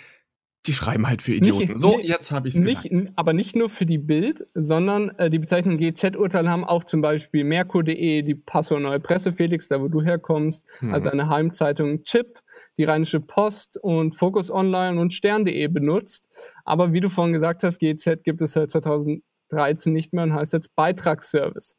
die 0.66 0.74
schreiben 0.74 1.08
halt 1.08 1.22
für 1.22 1.34
Idioten. 1.34 1.68
Nicht, 1.68 1.78
so, 1.78 1.98
nicht, 1.98 2.08
jetzt 2.08 2.32
habe 2.32 2.48
ich 2.48 2.56
es 2.56 2.62
gesagt. 2.62 2.90
Aber 3.16 3.34
nicht 3.34 3.56
nur 3.56 3.70
für 3.70 3.86
die 3.86 3.98
Bild, 3.98 4.46
sondern 4.54 5.10
äh, 5.18 5.30
die 5.30 5.40
Bezeichnung 5.40 5.78
GZ-Urteil 5.78 6.50
haben 6.50 6.64
auch 6.64 6.86
zum 6.86 7.02
Beispiel 7.02 7.44
Merkur.de, 7.44 8.22
die 8.22 8.36
Passau 8.36 8.80
Neue 8.80 9.02
Presse, 9.02 9.34
Felix, 9.34 9.68
da 9.68 9.82
wo 9.82 9.90
du 9.90 10.02
herkommst, 10.02 10.66
mhm. 10.80 10.94
also 10.94 11.10
eine 11.10 11.28
Heimzeitung 11.28 12.04
Chip, 12.04 12.40
die 12.78 12.86
Rheinische 12.86 13.20
Post 13.20 13.78
und 13.82 14.16
Focus 14.16 14.50
Online 14.52 15.00
und 15.00 15.12
Stern.de 15.12 15.68
benutzt. 15.68 16.30
Aber 16.64 16.94
wie 16.94 17.02
du 17.02 17.10
vorhin 17.10 17.34
gesagt 17.34 17.64
hast, 17.64 17.80
GZ 17.80 18.24
gibt 18.24 18.42
es 18.42 18.54
seit 18.54 18.72
2013 18.72 19.92
nicht 19.92 20.14
mehr 20.14 20.24
und 20.24 20.34
heißt 20.34 20.54
jetzt 20.54 20.74
Beitragsservice. 20.76 21.76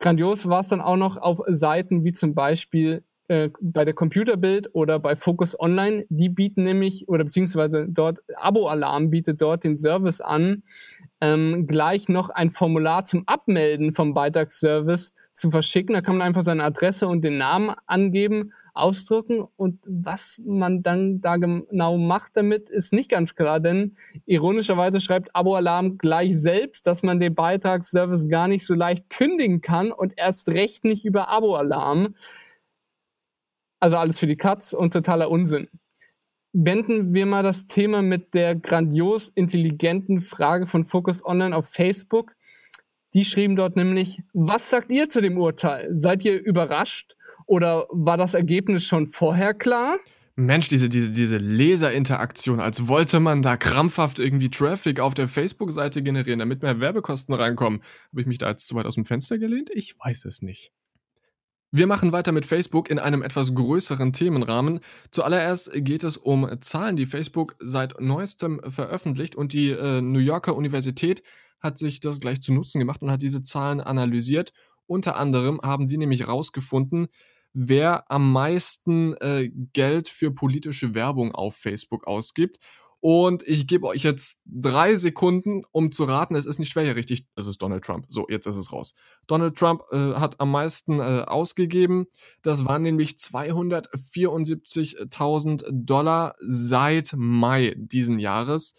Grandios 0.00 0.48
war 0.48 0.62
es 0.62 0.68
dann 0.68 0.80
auch 0.80 0.96
noch 0.96 1.16
auf 1.16 1.40
Seiten 1.46 2.02
wie 2.04 2.12
zum 2.12 2.34
Beispiel 2.34 3.04
äh, 3.32 3.50
bei 3.62 3.86
der 3.86 3.94
Computerbild 3.94 4.74
oder 4.74 4.98
bei 4.98 5.16
Focus 5.16 5.58
Online. 5.58 6.04
Die 6.10 6.28
bieten 6.28 6.64
nämlich, 6.64 7.08
oder 7.08 7.24
beziehungsweise 7.24 7.86
dort, 7.88 8.18
Abo-Alarm 8.36 9.08
bietet 9.08 9.40
dort 9.40 9.64
den 9.64 9.78
Service 9.78 10.20
an, 10.20 10.64
ähm, 11.22 11.66
gleich 11.66 12.10
noch 12.10 12.28
ein 12.28 12.50
Formular 12.50 13.04
zum 13.04 13.26
Abmelden 13.26 13.94
vom 13.94 14.12
Beitragsservice 14.12 15.14
zu 15.32 15.50
verschicken. 15.50 15.94
Da 15.94 16.02
kann 16.02 16.18
man 16.18 16.26
einfach 16.26 16.42
seine 16.42 16.62
Adresse 16.62 17.08
und 17.08 17.22
den 17.24 17.38
Namen 17.38 17.74
angeben 17.86 18.52
ausdrücken. 18.74 19.46
Und 19.56 19.80
was 19.86 20.38
man 20.44 20.82
dann 20.82 21.22
da 21.22 21.36
genau 21.36 21.96
macht 21.96 22.36
damit, 22.36 22.68
ist 22.68 22.92
nicht 22.92 23.10
ganz 23.10 23.34
klar, 23.34 23.60
denn 23.60 23.96
ironischerweise 24.26 25.00
schreibt 25.00 25.34
Abo-Alarm 25.34 25.96
gleich 25.96 26.38
selbst, 26.38 26.86
dass 26.86 27.02
man 27.02 27.18
den 27.18 27.34
Beitragsservice 27.34 28.28
gar 28.28 28.46
nicht 28.46 28.66
so 28.66 28.74
leicht 28.74 29.08
kündigen 29.08 29.62
kann 29.62 29.90
und 29.90 30.12
erst 30.18 30.50
recht 30.50 30.84
nicht 30.84 31.06
über 31.06 31.30
Abo-Alarm. 31.30 32.14
Also 33.82 33.96
alles 33.96 34.20
für 34.20 34.28
die 34.28 34.36
Katz 34.36 34.74
und 34.74 34.92
totaler 34.92 35.28
Unsinn. 35.28 35.66
Wenden 36.52 37.14
wir 37.14 37.26
mal 37.26 37.42
das 37.42 37.66
Thema 37.66 38.00
mit 38.00 38.32
der 38.32 38.54
grandios 38.54 39.28
intelligenten 39.30 40.20
Frage 40.20 40.66
von 40.66 40.84
Focus 40.84 41.24
Online 41.24 41.56
auf 41.56 41.68
Facebook. 41.68 42.30
Die 43.12 43.24
schrieben 43.24 43.56
dort 43.56 43.74
nämlich, 43.74 44.22
was 44.34 44.70
sagt 44.70 44.92
ihr 44.92 45.08
zu 45.08 45.20
dem 45.20 45.36
Urteil? 45.36 45.90
Seid 45.94 46.24
ihr 46.24 46.40
überrascht? 46.40 47.16
Oder 47.46 47.88
war 47.90 48.16
das 48.16 48.34
Ergebnis 48.34 48.84
schon 48.84 49.08
vorher 49.08 49.52
klar? 49.52 49.96
Mensch, 50.36 50.68
diese, 50.68 50.88
diese, 50.88 51.10
diese 51.10 51.38
Leserinteraktion, 51.38 52.60
als 52.60 52.86
wollte 52.86 53.18
man 53.18 53.42
da 53.42 53.56
krampfhaft 53.56 54.20
irgendwie 54.20 54.48
Traffic 54.48 55.00
auf 55.00 55.14
der 55.14 55.26
Facebook-Seite 55.26 56.04
generieren, 56.04 56.38
damit 56.38 56.62
mehr 56.62 56.78
Werbekosten 56.78 57.34
reinkommen. 57.34 57.82
Habe 58.12 58.20
ich 58.20 58.28
mich 58.28 58.38
da 58.38 58.48
jetzt 58.48 58.68
zu 58.68 58.76
weit 58.76 58.86
aus 58.86 58.94
dem 58.94 59.06
Fenster 59.06 59.38
gelehnt? 59.38 59.70
Ich 59.74 59.96
weiß 59.98 60.24
es 60.26 60.40
nicht. 60.40 60.70
Wir 61.74 61.86
machen 61.86 62.12
weiter 62.12 62.32
mit 62.32 62.44
Facebook 62.44 62.90
in 62.90 62.98
einem 62.98 63.22
etwas 63.22 63.54
größeren 63.54 64.12
Themenrahmen. 64.12 64.80
Zuallererst 65.10 65.70
geht 65.72 66.04
es 66.04 66.18
um 66.18 66.46
Zahlen, 66.60 66.96
die 66.96 67.06
Facebook 67.06 67.56
seit 67.60 67.98
neuestem 67.98 68.60
veröffentlicht 68.68 69.36
und 69.36 69.54
die 69.54 69.70
äh, 69.70 70.02
New 70.02 70.18
Yorker 70.18 70.54
Universität 70.54 71.22
hat 71.60 71.78
sich 71.78 72.00
das 72.00 72.20
gleich 72.20 72.42
zu 72.42 72.52
Nutzen 72.52 72.78
gemacht 72.78 73.00
und 73.00 73.10
hat 73.10 73.22
diese 73.22 73.42
Zahlen 73.42 73.80
analysiert. 73.80 74.52
Unter 74.86 75.16
anderem 75.16 75.62
haben 75.62 75.88
die 75.88 75.96
nämlich 75.96 76.28
rausgefunden, 76.28 77.08
wer 77.54 78.10
am 78.10 78.32
meisten 78.32 79.14
äh, 79.14 79.48
Geld 79.72 80.08
für 80.08 80.30
politische 80.30 80.94
Werbung 80.94 81.34
auf 81.34 81.56
Facebook 81.56 82.06
ausgibt. 82.06 82.58
Und 83.04 83.42
ich 83.48 83.66
gebe 83.66 83.88
euch 83.88 84.04
jetzt 84.04 84.40
drei 84.46 84.94
Sekunden, 84.94 85.62
um 85.72 85.90
zu 85.90 86.04
raten, 86.04 86.36
es 86.36 86.46
ist 86.46 86.60
nicht 86.60 86.70
schwer 86.70 86.84
hier 86.84 86.94
richtig, 86.94 87.26
es 87.34 87.48
ist 87.48 87.60
Donald 87.60 87.82
Trump. 87.82 88.06
So, 88.08 88.28
jetzt 88.28 88.46
ist 88.46 88.54
es 88.54 88.72
raus. 88.72 88.94
Donald 89.26 89.56
Trump 89.56 89.82
äh, 89.90 90.14
hat 90.14 90.38
am 90.38 90.52
meisten 90.52 91.00
äh, 91.00 91.24
ausgegeben. 91.26 92.06
Das 92.42 92.64
waren 92.64 92.82
nämlich 92.82 93.14
274.000 93.14 95.64
Dollar 95.68 96.36
seit 96.38 97.12
Mai 97.16 97.74
diesen 97.76 98.20
Jahres. 98.20 98.76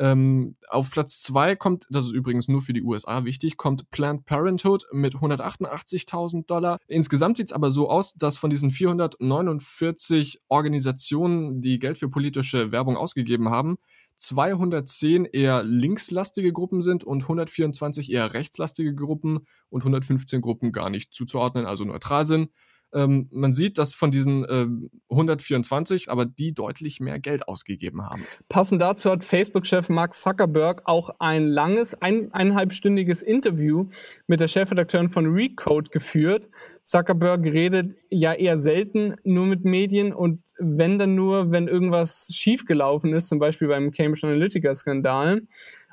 Ähm, 0.00 0.56
auf 0.68 0.90
Platz 0.90 1.20
2 1.20 1.56
kommt, 1.56 1.86
das 1.90 2.06
ist 2.06 2.12
übrigens 2.12 2.48
nur 2.48 2.62
für 2.62 2.72
die 2.72 2.82
USA 2.82 3.26
wichtig, 3.26 3.58
kommt 3.58 3.90
Planned 3.90 4.24
Parenthood 4.24 4.86
mit 4.92 5.16
188.000 5.16 6.46
Dollar. 6.46 6.78
Insgesamt 6.86 7.36
sieht 7.36 7.48
es 7.48 7.52
aber 7.52 7.70
so 7.70 7.90
aus, 7.90 8.14
dass 8.14 8.38
von 8.38 8.48
diesen 8.48 8.70
449 8.70 10.40
Organisationen, 10.48 11.60
die 11.60 11.78
Geld 11.78 11.98
für 11.98 12.08
politische 12.08 12.72
Werbung 12.72 12.96
ausgegeben 12.96 13.50
haben, 13.50 13.76
210 14.16 15.26
eher 15.26 15.62
linkslastige 15.64 16.54
Gruppen 16.54 16.80
sind 16.80 17.04
und 17.04 17.22
124 17.22 18.10
eher 18.10 18.32
rechtslastige 18.32 18.94
Gruppen 18.94 19.40
und 19.68 19.82
115 19.82 20.40
Gruppen 20.40 20.72
gar 20.72 20.88
nicht 20.88 21.12
zuzuordnen, 21.12 21.66
also 21.66 21.84
neutral 21.84 22.24
sind. 22.24 22.48
Ähm, 22.92 23.28
man 23.30 23.52
sieht, 23.52 23.78
dass 23.78 23.94
von 23.94 24.10
diesen 24.10 24.44
äh, 24.44 24.66
124 25.10 26.10
aber 26.10 26.26
die 26.26 26.52
deutlich 26.52 27.00
mehr 27.00 27.18
Geld 27.18 27.46
ausgegeben 27.46 28.02
haben. 28.02 28.24
Passend 28.48 28.82
dazu 28.82 29.10
hat 29.10 29.24
Facebook-Chef 29.24 29.88
Mark 29.88 30.14
Zuckerberg 30.14 30.82
auch 30.86 31.10
ein 31.18 31.46
langes, 31.46 31.94
ein, 32.00 32.32
eineinhalbstündiges 32.32 33.22
Interview 33.22 33.88
mit 34.26 34.40
der 34.40 34.48
Chefredakteurin 34.48 35.10
von 35.10 35.26
Recode 35.26 35.90
geführt. 35.90 36.48
Zuckerberg 36.82 37.44
redet 37.44 37.94
ja 38.10 38.32
eher 38.32 38.58
selten 38.58 39.14
nur 39.22 39.46
mit 39.46 39.64
Medien 39.64 40.12
und 40.12 40.42
wenn 40.58 40.98
dann 40.98 41.14
nur, 41.14 41.50
wenn 41.50 41.68
irgendwas 41.68 42.28
schiefgelaufen 42.30 43.14
ist, 43.14 43.28
zum 43.28 43.38
Beispiel 43.38 43.68
beim 43.68 43.90
Cambridge 43.90 44.26
Analytica-Skandal. 44.26 45.42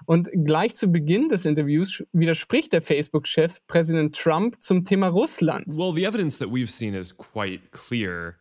Und 0.09 0.29
gleich 0.45 0.73
zu 0.73 0.87
Beginn 0.87 1.27
des 1.27 1.43
Interviews 1.43 2.01
widerspricht 2.13 2.71
der 2.71 2.81
Facebook-Chef 2.81 3.59
Präsident 3.67 4.15
Trump 4.15 4.55
zum 4.61 4.85
Thema 4.85 5.09
Russland. 5.09 5.67
Well, 5.75 5.93
the 5.93 6.05
evidence 6.05 6.37
that 6.39 6.47
we've 6.47 6.71
seen 6.71 6.93
is 6.93 7.13
quite 7.13 7.71
clear 7.71 8.37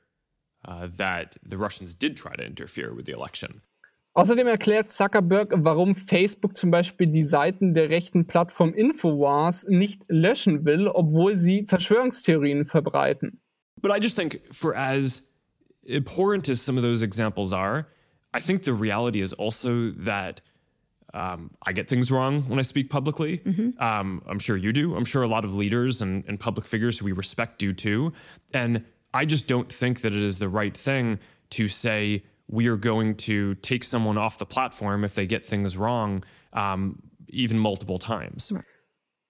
uh, 0.65 0.87
that 0.97 1.37
the 1.43 1.57
Russians 1.57 1.99
did 1.99 2.17
try 2.17 2.37
to 2.37 2.45
interfere 2.45 2.95
with 2.97 3.07
the 3.07 3.13
election. 3.13 3.63
Außerdem 4.15 4.47
erklärt 4.47 4.87
Zuckerberg, 4.87 5.53
warum 5.57 5.97
Facebook 5.97 6.57
zum 6.57 6.71
Beispiel 6.71 7.09
die 7.09 7.25
Seiten 7.25 7.75
der 7.75 7.91
rechten 7.91 8.29
Plattform 8.29 8.73
Infowars 8.73 9.67
nicht 9.69 10.03
löschen 10.07 10.65
will, 10.65 10.87
obwohl 10.87 11.37
sie 11.37 11.67
Verschwörungstheorien 11.67 12.65
verbreiten. 12.65 13.41
But 13.83 13.91
I 13.91 14.01
just 14.01 14.17
think 14.17 14.41
for 14.53 14.73
as 14.77 15.25
abhorrent 15.91 16.49
as 16.49 16.65
some 16.65 16.79
of 16.79 16.85
those 16.85 17.05
examples 17.05 17.53
are, 17.53 17.89
I 18.33 18.41
think 18.41 18.63
the 18.63 18.73
reality 18.73 19.21
is 19.21 19.35
also 19.35 19.91
that 20.05 20.43
um, 21.17 21.51
I 21.63 21.73
get 21.73 21.89
things 21.89 22.11
wrong 22.11 22.43
when 22.43 22.59
I 22.59 22.63
speak 22.63 22.91
publicly. 22.91 23.39
Mm-hmm. 23.39 23.83
Um, 23.83 24.23
I'm 24.29 24.39
sure 24.39 24.57
you 24.57 24.73
do. 24.73 24.95
I'm 24.95 25.05
sure 25.05 25.23
a 25.23 25.29
lot 25.29 25.45
of 25.45 25.55
leaders 25.55 26.03
and, 26.03 26.25
and 26.29 26.39
public 26.39 26.67
figures 26.67 26.99
who 26.99 27.07
we 27.07 27.13
respect 27.13 27.59
do 27.59 27.73
too. 27.73 28.13
And 28.53 28.85
I 29.15 29.25
just 29.25 29.49
don't 29.49 29.73
think 29.73 30.03
that 30.03 30.13
it 30.13 30.23
is 30.23 30.39
the 30.39 30.49
right 30.49 30.77
thing 30.77 31.19
to 31.51 31.69
say 31.69 32.23
we 32.49 32.67
are 32.69 32.77
going 32.77 33.17
to 33.17 33.55
take 33.57 33.83
someone 33.83 34.19
off 34.19 34.37
the 34.39 34.47
platform 34.47 35.05
if 35.05 35.15
they 35.15 35.27
get 35.27 35.45
things 35.45 35.77
wrong, 35.77 36.23
um, 36.53 37.03
even 37.29 37.59
multiple 37.59 37.99
times. 37.99 38.53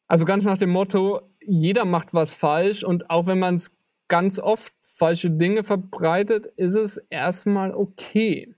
Also 0.09 0.25
ganz 0.25 0.45
nach 0.45 0.59
dem 0.59 0.71
Motto, 0.71 1.21
jeder 1.41 1.85
macht 1.85 2.13
was 2.13 2.35
falsch 2.35 2.85
und 2.85 3.11
auch 3.11 3.27
wenn 3.27 3.39
man 3.39 3.57
es 3.57 3.71
ganz 4.09 4.39
oft 4.39 4.73
falsche 4.81 5.31
Dinge 5.31 5.65
verbreitet, 5.65 6.47
ist 6.57 6.75
es 6.75 6.97
erstmal 7.11 7.73
okay. 7.73 8.56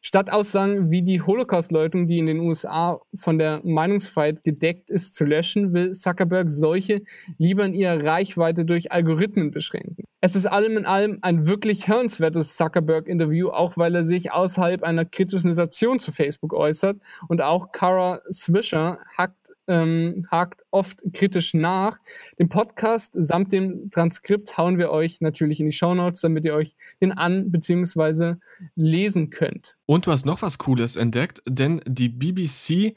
Statt 0.00 0.32
Aussagen 0.32 0.90
wie 0.90 1.02
die 1.02 1.20
Holocaust-Leugnung, 1.20 2.06
die 2.06 2.18
in 2.18 2.26
den 2.26 2.40
USA 2.40 3.00
von 3.14 3.38
der 3.38 3.60
Meinungsfreiheit 3.64 4.44
gedeckt 4.44 4.90
ist, 4.90 5.14
zu 5.14 5.24
löschen, 5.24 5.72
will 5.72 5.92
Zuckerberg 5.92 6.50
solche 6.50 7.02
lieber 7.36 7.64
in 7.64 7.74
ihrer 7.74 8.04
Reichweite 8.04 8.64
durch 8.64 8.92
Algorithmen 8.92 9.50
beschränken. 9.50 10.04
Es 10.20 10.34
ist 10.34 10.46
allem 10.46 10.76
in 10.76 10.86
allem 10.86 11.18
ein 11.22 11.46
wirklich 11.46 11.88
hörenswertes 11.88 12.56
Zuckerberg-Interview, 12.56 13.50
auch 13.50 13.76
weil 13.76 13.94
er 13.94 14.04
sich 14.04 14.32
außerhalb 14.32 14.82
einer 14.82 15.04
kritischen 15.04 15.50
Situation 15.50 16.00
zu 16.00 16.12
Facebook 16.12 16.52
äußert 16.52 16.98
und 17.28 17.40
auch 17.40 17.72
Kara 17.72 18.20
Swisher 18.30 18.98
hackt 19.16 19.37
ähm, 19.68 20.26
hakt 20.30 20.64
oft 20.70 21.00
kritisch 21.12 21.54
nach. 21.54 21.98
Den 22.38 22.48
Podcast 22.48 23.12
samt 23.14 23.52
dem 23.52 23.90
Transkript 23.90 24.56
hauen 24.58 24.78
wir 24.78 24.90
euch 24.90 25.20
natürlich 25.20 25.60
in 25.60 25.66
die 25.66 25.72
Shownotes, 25.72 26.20
damit 26.22 26.44
ihr 26.44 26.54
euch 26.54 26.74
den 27.00 27.12
an- 27.12 27.50
bzw. 27.50 28.34
lesen 28.74 29.30
könnt. 29.30 29.76
Und 29.86 30.06
du 30.06 30.10
hast 30.12 30.26
noch 30.26 30.42
was 30.42 30.58
Cooles 30.58 30.96
entdeckt, 30.96 31.42
denn 31.46 31.80
die 31.86 32.08
BBC 32.08 32.96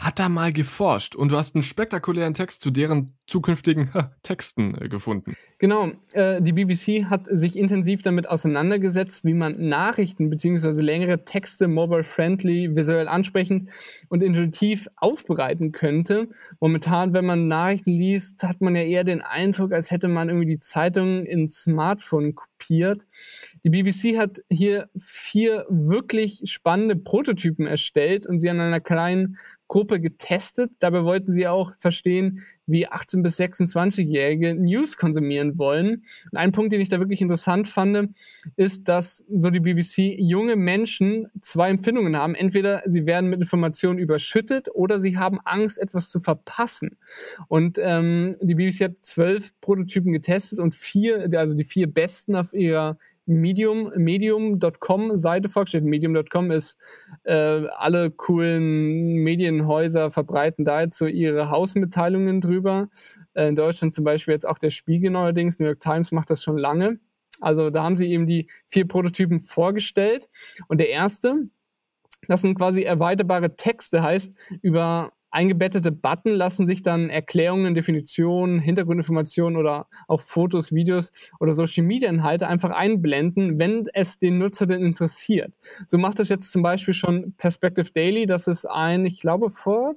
hat 0.00 0.18
da 0.18 0.30
mal 0.30 0.50
geforscht 0.52 1.14
und 1.14 1.30
du 1.30 1.36
hast 1.36 1.54
einen 1.54 1.62
spektakulären 1.62 2.32
Text 2.32 2.62
zu 2.62 2.70
deren 2.70 3.18
zukünftigen 3.26 3.90
Texten 4.22 4.74
äh, 4.74 4.88
gefunden. 4.88 5.36
Genau, 5.58 5.92
äh, 6.12 6.40
die 6.40 6.52
BBC 6.52 7.04
hat 7.04 7.26
sich 7.30 7.56
intensiv 7.56 8.00
damit 8.00 8.28
auseinandergesetzt, 8.28 9.26
wie 9.26 9.34
man 9.34 9.68
Nachrichten 9.68 10.30
bzw. 10.30 10.80
längere 10.80 11.24
Texte 11.26 11.68
mobile-friendly, 11.68 12.74
visuell 12.74 13.08
ansprechend 13.08 13.68
und 14.08 14.22
intuitiv 14.22 14.88
aufbereiten 14.96 15.72
könnte. 15.72 16.28
Momentan, 16.60 17.12
wenn 17.12 17.26
man 17.26 17.46
Nachrichten 17.46 17.90
liest, 17.90 18.42
hat 18.42 18.62
man 18.62 18.74
ja 18.74 18.82
eher 18.82 19.04
den 19.04 19.20
Eindruck, 19.20 19.72
als 19.72 19.90
hätte 19.90 20.08
man 20.08 20.30
irgendwie 20.30 20.46
die 20.46 20.60
Zeitung 20.60 21.26
ins 21.26 21.64
Smartphone 21.64 22.34
kopiert. 22.34 23.06
Die 23.64 23.70
BBC 23.70 24.18
hat 24.18 24.40
hier 24.48 24.88
vier 24.96 25.66
wirklich 25.68 26.40
spannende 26.46 26.96
Prototypen 26.96 27.66
erstellt 27.66 28.26
und 28.26 28.38
sie 28.38 28.48
an 28.48 28.60
einer 28.60 28.80
kleinen 28.80 29.36
Gruppe 29.70 30.00
getestet. 30.00 30.72
Dabei 30.80 31.04
wollten 31.04 31.32
sie 31.32 31.46
auch 31.46 31.72
verstehen, 31.78 32.42
wie 32.66 32.88
18 32.88 33.22
bis 33.22 33.38
26-Jährige 33.38 34.56
News 34.56 34.96
konsumieren 34.96 35.58
wollen. 35.58 36.04
Und 36.32 36.38
ein 36.38 36.50
Punkt, 36.50 36.72
den 36.72 36.80
ich 36.80 36.88
da 36.88 36.98
wirklich 36.98 37.20
interessant 37.20 37.68
fand, 37.68 38.10
ist, 38.56 38.88
dass 38.88 39.24
so 39.32 39.50
die 39.50 39.60
BBC 39.60 40.16
junge 40.18 40.56
Menschen 40.56 41.28
zwei 41.40 41.70
Empfindungen 41.70 42.16
haben. 42.16 42.34
Entweder 42.34 42.82
sie 42.86 43.06
werden 43.06 43.30
mit 43.30 43.40
Informationen 43.40 44.00
überschüttet 44.00 44.68
oder 44.74 45.00
sie 45.00 45.16
haben 45.16 45.38
Angst, 45.44 45.78
etwas 45.78 46.10
zu 46.10 46.18
verpassen. 46.18 46.98
Und 47.46 47.78
ähm, 47.80 48.32
die 48.42 48.56
BBC 48.56 48.80
hat 48.80 48.96
zwölf 49.02 49.52
Prototypen 49.60 50.12
getestet 50.12 50.58
und 50.58 50.74
vier, 50.74 51.28
also 51.32 51.54
die 51.54 51.64
vier 51.64 51.86
besten 51.86 52.34
auf 52.34 52.52
ihrer 52.52 52.98
Medium, 53.30 53.92
medium.com 53.96 55.16
Seite 55.16 55.48
vorgestellt. 55.48 55.84
Medium.com 55.84 56.50
ist, 56.50 56.76
äh, 57.22 57.32
alle 57.32 58.10
coolen 58.10 59.14
Medienhäuser 59.22 60.10
verbreiten 60.10 60.64
da 60.64 60.80
jetzt 60.80 60.98
so 60.98 61.06
ihre 61.06 61.48
Hausmitteilungen 61.48 62.40
drüber. 62.40 62.88
Äh, 63.34 63.48
in 63.48 63.54
Deutschland 63.56 63.94
zum 63.94 64.04
Beispiel 64.04 64.32
jetzt 64.32 64.48
auch 64.48 64.58
der 64.58 64.70
Spiegel 64.70 65.12
neuerdings, 65.12 65.60
New 65.60 65.66
York 65.66 65.80
Times 65.80 66.10
macht 66.10 66.30
das 66.30 66.42
schon 66.42 66.58
lange. 66.58 66.98
Also 67.40 67.70
da 67.70 67.84
haben 67.84 67.96
sie 67.96 68.10
eben 68.10 68.26
die 68.26 68.50
vier 68.66 68.86
Prototypen 68.86 69.38
vorgestellt. 69.38 70.28
Und 70.66 70.78
der 70.78 70.90
erste, 70.90 71.48
das 72.26 72.40
sind 72.40 72.56
quasi 72.56 72.82
erweiterbare 72.82 73.54
Texte, 73.54 74.02
heißt 74.02 74.34
über 74.60 75.12
eingebettete 75.30 75.92
Button 75.92 76.32
lassen 76.32 76.66
sich 76.66 76.82
dann 76.82 77.10
Erklärungen, 77.10 77.74
Definitionen, 77.74 78.58
Hintergrundinformationen 78.58 79.56
oder 79.56 79.86
auch 80.08 80.20
Fotos, 80.20 80.72
Videos 80.72 81.12
oder 81.38 81.54
Social 81.54 81.84
Media 81.84 82.08
Inhalte 82.08 82.48
einfach 82.48 82.70
einblenden, 82.70 83.58
wenn 83.58 83.86
es 83.94 84.18
den 84.18 84.38
Nutzer 84.38 84.66
denn 84.66 84.82
interessiert. 84.82 85.52
So 85.86 85.98
macht 85.98 86.18
das 86.18 86.28
jetzt 86.28 86.52
zum 86.52 86.62
Beispiel 86.62 86.94
schon 86.94 87.34
Perspective 87.36 87.90
Daily. 87.92 88.26
Das 88.26 88.46
ist 88.46 88.66
ein, 88.66 89.06
ich 89.06 89.20
glaube, 89.20 89.50
vor 89.50 89.94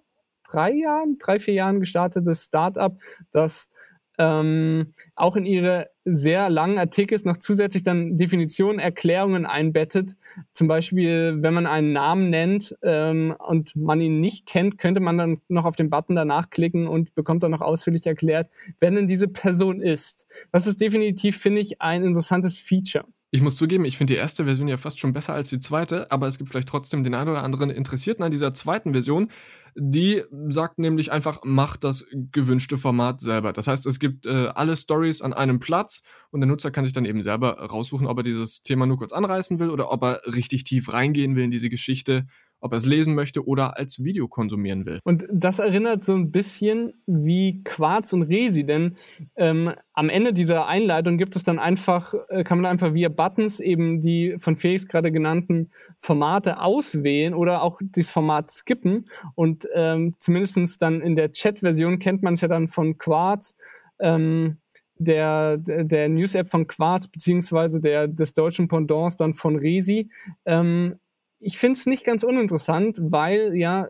drei 0.50 0.72
Jahren, 0.72 1.18
drei, 1.18 1.40
vier 1.40 1.56
Jahren 1.56 1.80
gestartetes 1.80 2.46
Startup, 2.46 2.98
das 3.32 3.70
ähm, 4.18 4.94
auch 5.16 5.36
in 5.36 5.46
ihre 5.46 5.90
sehr 6.06 6.50
langen 6.50 6.78
Artikels 6.78 7.24
noch 7.24 7.38
zusätzlich 7.38 7.84
dann 7.84 8.18
Definitionen, 8.18 8.80
Erklärungen 8.80 9.46
einbettet. 9.46 10.16
Zum 10.52 10.68
Beispiel, 10.68 11.38
wenn 11.42 11.54
man 11.54 11.66
einen 11.66 11.94
Namen 11.94 12.30
nennt 12.30 12.76
ähm, 12.84 13.36
und 13.40 13.76
man 13.76 14.02
ihn 14.02 14.20
nicht 14.20 14.46
kennt, 14.46 14.78
könnte 14.78 15.00
man 15.00 15.18
dann 15.18 15.42
noch 15.48 15.66
auf 15.66 15.76
den 15.76 15.90
Button 15.90 16.16
danach 16.16 16.50
klicken 16.50 16.88
und 16.88 17.16
bekommt 17.16 17.44
dann 17.44 17.52
noch 17.52 17.62
ausführlich 17.62 18.06
erklärt, 18.06 18.50
wer 18.80 18.92
denn 18.92 19.08
diese 19.08 19.28
Person 19.28 19.82
ist. 19.82 20.28
Das 20.52 20.68
ist 20.68 20.82
definitiv, 20.82 21.38
finde 21.38 21.62
ich, 21.62 21.82
ein 21.82 22.04
interessantes 22.04 22.60
Feature. 22.60 23.06
Ich 23.36 23.42
muss 23.42 23.56
zugeben, 23.56 23.84
ich 23.84 23.98
finde 23.98 24.14
die 24.14 24.20
erste 24.20 24.46
Version 24.46 24.68
ja 24.68 24.78
fast 24.78 25.00
schon 25.00 25.12
besser 25.12 25.34
als 25.34 25.50
die 25.50 25.60
zweite, 25.60 26.12
aber 26.12 26.28
es 26.28 26.38
gibt 26.38 26.52
vielleicht 26.52 26.70
trotzdem 26.70 27.04
den 27.04 27.16
einen 27.16 27.32
oder 27.32 27.42
anderen 27.42 27.72
Interessierten 27.72 28.24
an 28.24 28.30
dieser 28.30 28.54
zweiten 28.54 28.92
Version. 28.92 29.30
Die 29.74 30.22
sagt 30.50 30.78
nämlich 30.78 31.12
einfach, 31.12 31.40
mach 31.44 31.76
das 31.76 32.06
gewünschte 32.12 32.78
Format 32.78 33.22
selber. 33.22 33.52
Das 33.52 33.66
heißt, 33.66 33.88
es 33.88 33.98
gibt 33.98 34.28
äh, 34.28 34.50
alle 34.54 34.76
Stories 34.76 35.24
an 35.24 35.34
einem 35.34 35.60
Platz 35.60 36.04
und 36.30 36.42
der 36.42 36.48
Nutzer 36.48 36.70
kann 36.70 36.84
sich 36.84 36.94
dann 36.94 37.06
eben 37.06 37.24
selber 37.24 37.60
raussuchen, 37.60 38.06
ob 38.06 38.20
er 38.20 38.24
dieses 38.24 38.62
Thema 38.62 38.86
nur 38.86 39.00
kurz 39.00 39.14
anreißen 39.14 39.58
will 39.58 39.72
oder 39.72 39.92
ob 39.92 40.04
er 40.04 40.22
richtig 40.28 40.64
tief 40.64 40.94
reingehen 40.94 41.36
will 41.36 41.46
in 41.46 41.52
diese 41.52 41.72
Geschichte 41.72 42.28
ob 42.64 42.72
er 42.72 42.78
es 42.78 42.86
lesen 42.86 43.14
möchte 43.14 43.46
oder 43.46 43.78
als 43.78 44.04
Video 44.04 44.30
konsumieren 44.30 44.86
will. 44.86 45.00
Und 45.04 45.28
das 45.30 45.60
erinnert 45.60 46.06
so 46.06 46.14
ein 46.14 46.32
bisschen 46.32 46.94
wie 47.06 47.62
Quarz 47.64 48.14
und 48.14 48.24
Resi, 48.24 48.66
denn 48.66 48.96
ähm, 49.36 49.74
am 49.94 50.08
Ende 50.10 50.32
dieser 50.32 50.66
Einleitung 50.66 51.18
gibt 51.18 51.36
es 51.36 51.44
dann 51.44 51.60
einfach, 51.60 52.14
äh, 52.30 52.46
kann 52.46 52.62
man 52.62 52.72
einfach 52.72 52.94
via 52.94 53.10
Buttons 53.10 53.60
eben 53.60 54.00
die 54.00 54.36
von 54.38 54.56
Felix 54.56 54.88
gerade 54.88 55.12
genannten 55.12 55.72
Formate 55.98 56.62
auswählen 56.62 57.34
oder 57.34 57.64
auch 57.64 57.80
das 57.82 58.10
Format 58.10 58.50
skippen. 58.50 59.10
Und 59.36 59.68
ähm, 59.74 60.16
zumindest 60.20 60.82
dann 60.82 61.02
in 61.02 61.18
der 61.18 61.34
Chat-Version 61.34 62.00
kennt 62.00 62.24
man 62.24 62.36
es 62.36 62.42
ja 62.42 62.48
dann 62.48 62.70
von 62.70 62.98
Quarz. 62.98 63.58
Ähm, 64.00 64.58
der, 64.98 65.58
der 65.58 66.08
News-App 66.08 66.48
von 66.48 66.68
Quarz 66.68 67.08
beziehungsweise 67.08 67.82
der, 67.82 68.08
des 68.08 68.34
deutschen 68.34 68.68
Pendants 68.70 69.18
dann 69.18 69.34
von 69.34 69.58
Resi. 69.58 70.10
Ähm, 70.46 70.96
ich 71.44 71.58
finde 71.58 71.80
es 71.80 71.86
nicht 71.86 72.06
ganz 72.06 72.24
uninteressant, 72.24 72.98
weil 73.02 73.56
ja 73.56 73.90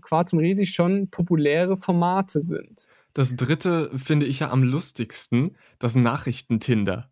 Quarz 0.00 0.32
und 0.32 0.40
Resi 0.40 0.66
schon 0.66 1.08
populäre 1.08 1.76
Formate 1.76 2.40
sind. 2.40 2.88
Das 3.14 3.36
dritte 3.36 3.90
finde 3.96 4.26
ich 4.26 4.40
ja 4.40 4.50
am 4.50 4.62
lustigsten, 4.62 5.56
das 5.78 5.94
Nachrichtentinder. 5.94 7.10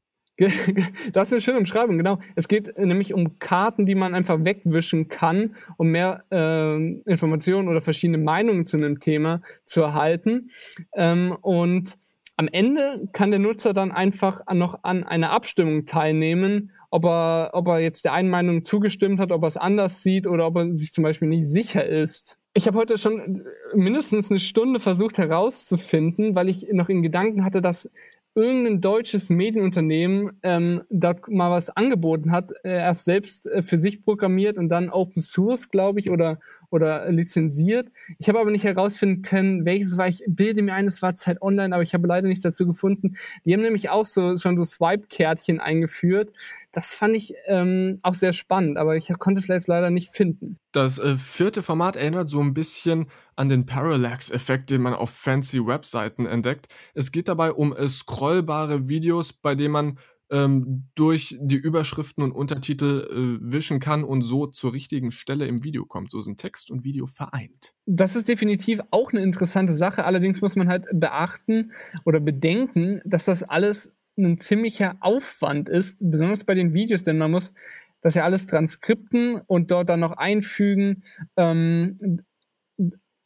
Das 1.12 1.28
ist 1.28 1.32
eine 1.32 1.40
schöne 1.40 1.58
Umschreibung, 1.58 1.96
genau. 1.96 2.18
Es 2.34 2.46
geht 2.46 2.76
nämlich 2.76 3.14
um 3.14 3.38
Karten, 3.38 3.86
die 3.86 3.94
man 3.94 4.14
einfach 4.14 4.44
wegwischen 4.44 5.08
kann, 5.08 5.56
um 5.78 5.88
mehr 5.88 6.24
äh, 6.30 6.76
Informationen 7.10 7.68
oder 7.68 7.80
verschiedene 7.80 8.18
Meinungen 8.18 8.66
zu 8.66 8.76
einem 8.76 9.00
Thema 9.00 9.40
zu 9.64 9.80
erhalten. 9.80 10.50
Ähm, 10.94 11.34
und 11.40 11.96
am 12.36 12.48
Ende 12.48 13.08
kann 13.12 13.30
der 13.30 13.40
Nutzer 13.40 13.72
dann 13.72 13.92
einfach 13.92 14.40
noch 14.52 14.80
an 14.82 15.04
einer 15.04 15.30
Abstimmung 15.30 15.86
teilnehmen, 15.86 16.70
ob 16.90 17.06
er, 17.06 17.50
ob 17.54 17.68
er 17.68 17.80
jetzt 17.80 18.04
der 18.04 18.12
einen 18.12 18.28
Meinung 18.28 18.64
zugestimmt 18.64 19.20
hat, 19.20 19.32
ob 19.32 19.42
er 19.42 19.48
es 19.48 19.56
anders 19.56 20.02
sieht 20.02 20.26
oder 20.26 20.46
ob 20.46 20.56
er 20.56 20.76
sich 20.76 20.92
zum 20.92 21.02
Beispiel 21.02 21.28
nicht 21.28 21.46
sicher 21.46 21.84
ist. 21.86 22.38
Ich 22.52 22.66
habe 22.66 22.78
heute 22.78 22.98
schon 22.98 23.42
mindestens 23.74 24.30
eine 24.30 24.38
Stunde 24.38 24.80
versucht 24.80 25.18
herauszufinden, 25.18 26.34
weil 26.34 26.48
ich 26.48 26.68
noch 26.72 26.88
in 26.88 27.02
Gedanken 27.02 27.44
hatte, 27.44 27.60
dass 27.60 27.90
irgendein 28.36 28.82
deutsches 28.82 29.30
Medienunternehmen 29.30 30.38
ähm, 30.42 30.82
dort 30.90 31.26
mal 31.28 31.50
was 31.50 31.70
angeboten 31.70 32.32
hat, 32.32 32.52
äh, 32.64 32.70
erst 32.70 33.06
selbst 33.06 33.46
äh, 33.46 33.62
für 33.62 33.78
sich 33.78 34.04
programmiert 34.04 34.58
und 34.58 34.68
dann 34.68 34.90
Open 34.90 35.22
Source, 35.22 35.70
glaube 35.70 36.00
ich, 36.00 36.10
oder 36.10 36.38
oder 36.70 37.10
lizenziert. 37.10 37.88
Ich 38.18 38.28
habe 38.28 38.40
aber 38.40 38.50
nicht 38.50 38.64
herausfinden 38.64 39.22
können, 39.22 39.64
welches 39.64 39.96
war. 39.96 40.08
Ich 40.08 40.22
bilde 40.26 40.62
mir 40.62 40.74
ein, 40.74 40.88
es 40.88 41.02
war 41.02 41.14
Zeit 41.14 41.42
Online, 41.42 41.74
aber 41.74 41.82
ich 41.82 41.94
habe 41.94 42.06
leider 42.06 42.28
nichts 42.28 42.42
dazu 42.42 42.66
gefunden. 42.66 43.16
Die 43.44 43.52
haben 43.52 43.62
nämlich 43.62 43.90
auch 43.90 44.06
so 44.06 44.36
schon 44.36 44.56
so 44.56 44.64
Swipe-Kärtchen 44.64 45.60
eingeführt. 45.60 46.32
Das 46.72 46.92
fand 46.92 47.16
ich 47.16 47.34
ähm, 47.46 48.00
auch 48.02 48.14
sehr 48.14 48.32
spannend, 48.32 48.76
aber 48.76 48.96
ich 48.96 49.10
konnte 49.18 49.40
es 49.40 49.48
jetzt 49.48 49.68
leider 49.68 49.90
nicht 49.90 50.14
finden. 50.14 50.58
Das 50.72 50.98
äh, 50.98 51.16
vierte 51.16 51.62
Format 51.62 51.96
erinnert 51.96 52.28
so 52.28 52.40
ein 52.40 52.52
bisschen 52.52 53.06
an 53.34 53.48
den 53.48 53.64
Parallax-Effekt, 53.64 54.68
den 54.70 54.82
man 54.82 54.92
auf 54.92 55.10
fancy 55.10 55.66
Webseiten 55.66 56.26
entdeckt. 56.26 56.66
Es 56.94 57.12
geht 57.12 57.28
dabei 57.28 57.52
um 57.52 57.74
äh, 57.74 57.88
scrollbare 57.88 58.88
Videos, 58.88 59.32
bei 59.32 59.54
denen 59.54 59.72
man 59.72 59.98
ähm, 60.30 60.88
durch 60.94 61.36
die 61.40 61.56
Überschriften 61.56 62.22
und 62.22 62.32
Untertitel 62.32 63.08
äh, 63.10 63.52
wischen 63.52 63.80
kann 63.80 64.04
und 64.04 64.22
so 64.22 64.46
zur 64.46 64.72
richtigen 64.72 65.10
Stelle 65.10 65.46
im 65.46 65.62
Video 65.64 65.84
kommt. 65.84 66.10
So 66.10 66.20
sind 66.20 66.38
Text 66.38 66.70
und 66.70 66.84
Video 66.84 67.06
vereint. 67.06 67.74
Das 67.86 68.16
ist 68.16 68.28
definitiv 68.28 68.80
auch 68.90 69.12
eine 69.12 69.22
interessante 69.22 69.72
Sache. 69.72 70.04
Allerdings 70.04 70.40
muss 70.40 70.56
man 70.56 70.68
halt 70.68 70.86
beachten 70.92 71.72
oder 72.04 72.20
bedenken, 72.20 73.00
dass 73.04 73.24
das 73.24 73.42
alles 73.42 73.92
ein 74.18 74.38
ziemlicher 74.38 74.96
Aufwand 75.00 75.68
ist, 75.68 76.00
besonders 76.02 76.44
bei 76.44 76.54
den 76.54 76.72
Videos, 76.72 77.02
denn 77.02 77.18
man 77.18 77.30
muss 77.30 77.52
das 78.00 78.14
ja 78.14 78.24
alles 78.24 78.46
transkripten 78.46 79.40
und 79.46 79.70
dort 79.70 79.88
dann 79.88 80.00
noch 80.00 80.12
einfügen. 80.12 81.02
Ähm, 81.36 81.96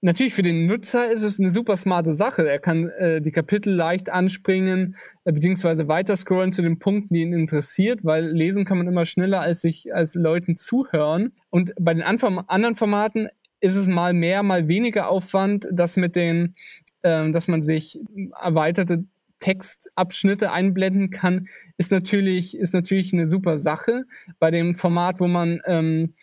Natürlich 0.03 0.33
für 0.33 0.43
den 0.43 0.67
Nutzer 0.67 1.11
ist 1.11 1.23
es 1.23 1.39
eine 1.39 1.51
super 1.51 1.77
smarte 1.77 2.15
Sache. 2.15 2.49
Er 2.49 2.59
kann 2.59 2.89
äh, 2.89 3.21
die 3.21 3.33
Kapitel 3.33 3.75
leicht 3.75 4.09
anspringen, 4.09 4.97
äh, 5.25 5.33
beziehungsweise 5.33 5.89
weiter 5.89 6.17
scrollen 6.17 6.55
zu 6.55 6.63
den 6.63 6.79
Punkten, 6.79 7.13
die 7.13 7.21
ihn 7.21 7.35
interessiert, 7.35 8.03
weil 8.03 8.27
lesen 8.27 8.65
kann 8.65 8.79
man 8.79 8.89
immer 8.89 9.05
schneller 9.05 9.41
als 9.41 9.61
sich 9.61 9.95
als 9.95 10.15
Leuten 10.15 10.57
zuhören. 10.57 11.33
Und 11.51 11.75
bei 11.79 11.93
den 11.93 12.03
anderen 12.03 12.77
Formaten 12.77 13.29
ist 13.61 13.77
es 13.77 13.87
mal 13.87 14.15
mehr, 14.15 14.43
mal 14.43 14.69
weniger 14.69 15.11
Aufwand, 15.11 15.67
dass 15.71 15.99
mit 15.99 16.17
den, 16.17 16.55
äh, 17.03 17.31
dass 17.31 17.47
man 17.47 17.63
sich 17.63 18.01
erweiterte 18.41 19.05
Textabschnitte 19.41 20.53
einblenden 20.53 21.11
kann, 21.11 21.49
ist 21.77 21.91
natürlich, 21.91 22.57
ist 22.57 22.73
natürlich 22.73 23.13
eine 23.13 23.27
super 23.27 23.59
Sache. 23.59 24.05
Bei 24.39 24.51
dem 24.51 24.75
Format, 24.75 25.21
wo 25.21 25.27
man 25.27 25.61
ähm, 25.67 26.15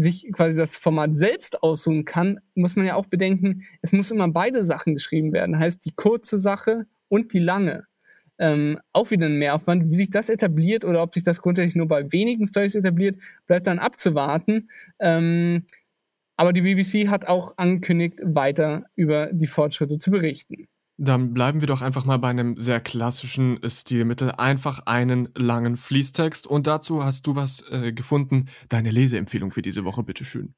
sich 0.00 0.30
quasi 0.32 0.56
das 0.56 0.76
Format 0.76 1.14
selbst 1.16 1.62
aussuchen 1.62 2.04
kann, 2.04 2.40
muss 2.54 2.76
man 2.76 2.86
ja 2.86 2.94
auch 2.94 3.06
bedenken, 3.06 3.64
es 3.82 3.92
muss 3.92 4.10
immer 4.10 4.28
beide 4.28 4.64
Sachen 4.64 4.94
geschrieben 4.94 5.32
werden. 5.32 5.58
Heißt 5.58 5.84
die 5.84 5.92
kurze 5.92 6.38
Sache 6.38 6.86
und 7.08 7.32
die 7.32 7.38
lange. 7.38 7.86
Ähm, 8.38 8.78
auch 8.94 9.10
wieder 9.10 9.26
ein 9.26 9.38
Mehraufwand. 9.38 9.90
Wie 9.90 9.96
sich 9.96 10.10
das 10.10 10.30
etabliert 10.30 10.84
oder 10.84 11.02
ob 11.02 11.12
sich 11.12 11.22
das 11.22 11.42
grundsätzlich 11.42 11.76
nur 11.76 11.88
bei 11.88 12.10
wenigen 12.10 12.46
Stories 12.46 12.74
etabliert, 12.74 13.18
bleibt 13.46 13.66
dann 13.66 13.78
abzuwarten. 13.78 14.70
Ähm, 14.98 15.66
aber 16.36 16.54
die 16.54 16.62
BBC 16.62 17.08
hat 17.08 17.26
auch 17.26 17.58
angekündigt, 17.58 18.18
weiter 18.22 18.86
über 18.96 19.30
die 19.30 19.46
Fortschritte 19.46 19.98
zu 19.98 20.10
berichten. 20.10 20.68
Dann 21.02 21.32
bleiben 21.32 21.62
wir 21.62 21.66
doch 21.66 21.80
einfach 21.80 22.04
mal 22.04 22.18
bei 22.18 22.28
einem 22.28 22.58
sehr 22.58 22.78
klassischen 22.78 23.58
Stilmittel. 23.66 24.32
Einfach 24.32 24.80
einen 24.84 25.30
langen 25.34 25.78
Fließtext. 25.78 26.46
Und 26.46 26.66
dazu 26.66 27.02
hast 27.02 27.26
du 27.26 27.34
was 27.34 27.64
äh, 27.70 27.92
gefunden. 27.92 28.48
Deine 28.68 28.90
Leseempfehlung 28.90 29.50
für 29.50 29.62
diese 29.62 29.86
Woche, 29.86 30.02
bitteschön. 30.02 30.52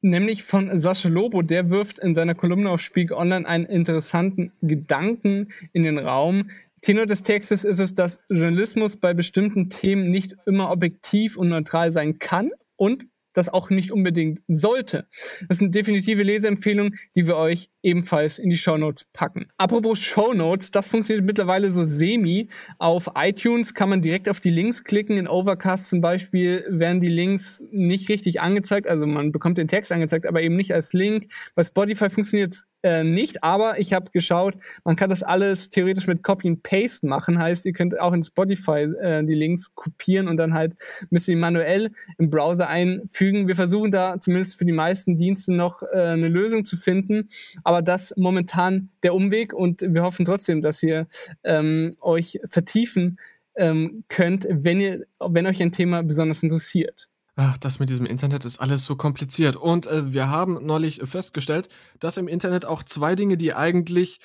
Nämlich 0.00 0.44
von 0.44 0.78
Sascha 0.78 1.08
Lobo. 1.08 1.42
Der 1.42 1.68
wirft 1.70 1.98
in 1.98 2.14
seiner 2.14 2.36
Kolumne 2.36 2.70
auf 2.70 2.80
Spiegel 2.80 3.16
Online 3.16 3.44
einen 3.48 3.64
interessanten 3.64 4.52
Gedanken 4.62 5.48
in 5.72 5.82
den 5.82 5.98
Raum. 5.98 6.50
Tenor 6.80 7.06
des 7.06 7.22
Textes 7.22 7.64
ist 7.64 7.80
es, 7.80 7.92
dass 7.92 8.20
Journalismus 8.28 8.98
bei 8.98 9.14
bestimmten 9.14 9.68
Themen 9.68 10.12
nicht 10.12 10.36
immer 10.46 10.70
objektiv 10.70 11.36
und 11.36 11.48
neutral 11.48 11.90
sein 11.90 12.20
kann 12.20 12.50
und 12.76 13.08
das 13.32 13.48
auch 13.48 13.70
nicht 13.70 13.92
unbedingt 13.92 14.40
sollte. 14.48 15.08
Das 15.48 15.58
sind 15.58 15.74
definitive 15.74 16.22
Leseempfehlungen, 16.22 16.98
die 17.14 17.26
wir 17.26 17.36
euch 17.36 17.70
ebenfalls 17.82 18.38
in 18.38 18.50
die 18.50 18.56
Shownotes 18.56 19.06
packen. 19.12 19.46
Apropos 19.56 19.98
Shownotes, 19.98 20.70
das 20.70 20.88
funktioniert 20.88 21.24
mittlerweile 21.24 21.70
so 21.70 21.84
semi. 21.84 22.48
Auf 22.78 23.10
iTunes 23.16 23.74
kann 23.74 23.88
man 23.88 24.02
direkt 24.02 24.28
auf 24.28 24.40
die 24.40 24.50
Links 24.50 24.84
klicken. 24.84 25.16
In 25.16 25.28
Overcast 25.28 25.88
zum 25.88 26.00
Beispiel 26.00 26.64
werden 26.68 27.00
die 27.00 27.08
Links 27.08 27.62
nicht 27.70 28.08
richtig 28.08 28.40
angezeigt. 28.40 28.86
Also 28.88 29.06
man 29.06 29.32
bekommt 29.32 29.58
den 29.58 29.68
Text 29.68 29.92
angezeigt, 29.92 30.26
aber 30.26 30.42
eben 30.42 30.56
nicht 30.56 30.74
als 30.74 30.92
Link. 30.92 31.30
Bei 31.54 31.64
Spotify 31.64 32.10
funktioniert 32.10 32.52
es 32.52 32.68
äh, 32.82 33.02
nicht, 33.02 33.42
aber 33.42 33.80
ich 33.80 33.92
habe 33.92 34.10
geschaut, 34.12 34.54
man 34.84 34.94
kann 34.94 35.10
das 35.10 35.24
alles 35.24 35.68
theoretisch 35.68 36.06
mit 36.06 36.22
Copy 36.22 36.48
and 36.48 36.62
Paste 36.62 37.06
machen. 37.06 37.38
Heißt, 37.38 37.66
ihr 37.66 37.72
könnt 37.72 37.98
auch 37.98 38.12
in 38.12 38.22
Spotify 38.22 38.86
äh, 39.00 39.24
die 39.24 39.34
Links 39.34 39.74
kopieren 39.74 40.28
und 40.28 40.36
dann 40.36 40.54
halt 40.54 40.74
müsst 41.10 41.26
ihr 41.26 41.36
manuell 41.36 41.90
im 42.18 42.30
Browser 42.30 42.68
einfügen. 42.68 43.48
Wir 43.48 43.56
versuchen 43.56 43.90
da 43.90 44.20
zumindest 44.20 44.56
für 44.56 44.64
die 44.64 44.72
meisten 44.72 45.16
Dienste 45.16 45.52
noch 45.52 45.82
äh, 45.82 45.98
eine 45.98 46.28
Lösung 46.28 46.64
zu 46.64 46.76
finden, 46.76 47.28
aber 47.64 47.77
das 47.82 48.14
momentan 48.16 48.90
der 49.02 49.14
Umweg 49.14 49.52
und 49.52 49.82
wir 49.82 50.02
hoffen 50.02 50.24
trotzdem, 50.24 50.62
dass 50.62 50.82
ihr 50.82 51.06
ähm, 51.44 51.92
euch 52.00 52.40
vertiefen 52.46 53.18
ähm, 53.56 54.04
könnt, 54.08 54.46
wenn 54.48 54.80
ihr, 54.80 55.06
wenn 55.20 55.46
euch 55.46 55.62
ein 55.62 55.72
Thema 55.72 56.02
besonders 56.02 56.42
interessiert. 56.42 57.08
Ach, 57.40 57.56
das 57.58 57.78
mit 57.78 57.88
diesem 57.88 58.06
Internet 58.06 58.44
ist 58.44 58.58
alles 58.58 58.84
so 58.84 58.96
kompliziert. 58.96 59.54
Und 59.54 59.86
äh, 59.86 60.12
wir 60.12 60.28
haben 60.28 60.64
neulich 60.66 61.00
festgestellt, 61.04 61.68
dass 62.00 62.16
im 62.16 62.26
Internet 62.26 62.66
auch 62.66 62.82
zwei 62.82 63.14
Dinge, 63.14 63.36
die 63.36 63.54
eigentlich 63.54 64.18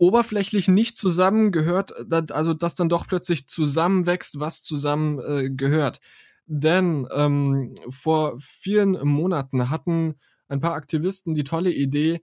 oberflächlich 0.00 0.66
nicht 0.66 0.96
zusammengehört, 0.96 1.92
also 2.32 2.54
dass 2.54 2.74
dann 2.74 2.88
doch 2.88 3.06
plötzlich 3.06 3.46
zusammenwächst, 3.46 4.40
was 4.40 4.62
zusammengehört. 4.62 5.98
Äh, 5.98 6.00
Denn 6.46 7.06
ähm, 7.14 7.74
vor 7.88 8.34
vielen 8.40 8.98
Monaten 9.06 9.70
hatten 9.70 10.14
ein 10.48 10.60
paar 10.60 10.74
Aktivisten 10.74 11.34
die 11.34 11.44
tolle 11.44 11.70
Idee, 11.70 12.22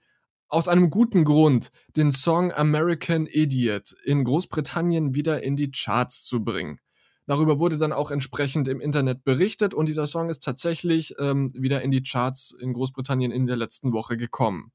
aus 0.50 0.68
einem 0.68 0.90
guten 0.90 1.26
Grund 1.26 1.72
den 1.96 2.12
Song 2.12 2.52
American 2.52 3.28
Idiot 3.28 3.94
in 4.04 4.24
Großbritannien 4.24 5.14
wieder 5.14 5.44
in 5.44 5.56
die 5.56 5.72
Charts 5.72 6.24
zu 6.24 6.44
bringen. 6.44 6.80
Darüber 7.26 7.60
wurde 7.60 7.78
dann 7.78 7.92
auch 7.92 8.10
entsprechend 8.10 8.70
im 8.70 8.80
Internet 8.80 9.26
berichtet 9.26 9.74
und 9.74 9.90
dieser 9.90 10.08
Song 10.08 10.30
ist 10.30 10.44
tatsächlich 10.44 11.16
ähm, 11.20 11.52
wieder 11.54 11.82
in 11.82 11.92
die 11.92 12.02
Charts 12.02 12.52
in 12.52 12.72
Großbritannien 12.72 13.32
in 13.32 13.48
der 13.48 13.58
letzten 13.58 13.92
Woche 13.92 14.16
gekommen. 14.16 14.72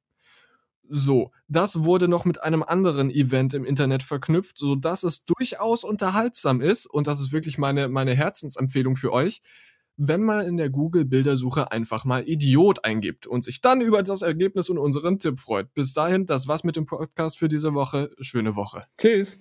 So, 0.88 1.30
das 1.48 1.85
wurde 1.85 2.08
noch 2.08 2.26
mit 2.26 2.42
einem 2.42 2.62
anderen 2.62 3.11
Event 3.11 3.54
im 3.54 3.64
Internet 3.64 4.02
verknüpft, 4.02 4.58
so 4.58 4.74
dass 4.74 5.04
es 5.04 5.24
durchaus 5.24 5.85
unterhaltsam 5.85 6.61
ist 6.61 6.85
und 6.85 7.06
das 7.06 7.20
ist 7.20 7.32
wirklich 7.32 7.56
meine, 7.56 7.88
meine 7.88 8.14
Herzensempfehlung 8.14 8.96
für 8.96 9.12
euch, 9.12 9.40
wenn 9.96 10.22
man 10.22 10.46
in 10.46 10.57
der 10.57 10.70
Google-Bildersuche 10.70 11.70
einfach 11.70 12.05
mal 12.05 12.26
Idiot 12.28 12.85
eingibt 12.85 13.26
und 13.26 13.44
sich 13.44 13.61
dann 13.61 13.81
über 13.81 14.02
das 14.02 14.22
Ergebnis 14.22 14.70
und 14.70 14.78
unseren 14.78 15.18
Tipp 15.18 15.38
freut. 15.38 15.72
Bis 15.74 15.92
dahin, 15.92 16.26
das 16.26 16.48
war's 16.48 16.64
mit 16.64 16.76
dem 16.76 16.87
Podcast 16.87 17.38
für 17.38 17.48
diese 17.48 17.74
Woche. 17.74 18.11
Schöne 18.20 18.57
Woche. 18.57 18.81
Tschüss. 18.98 19.38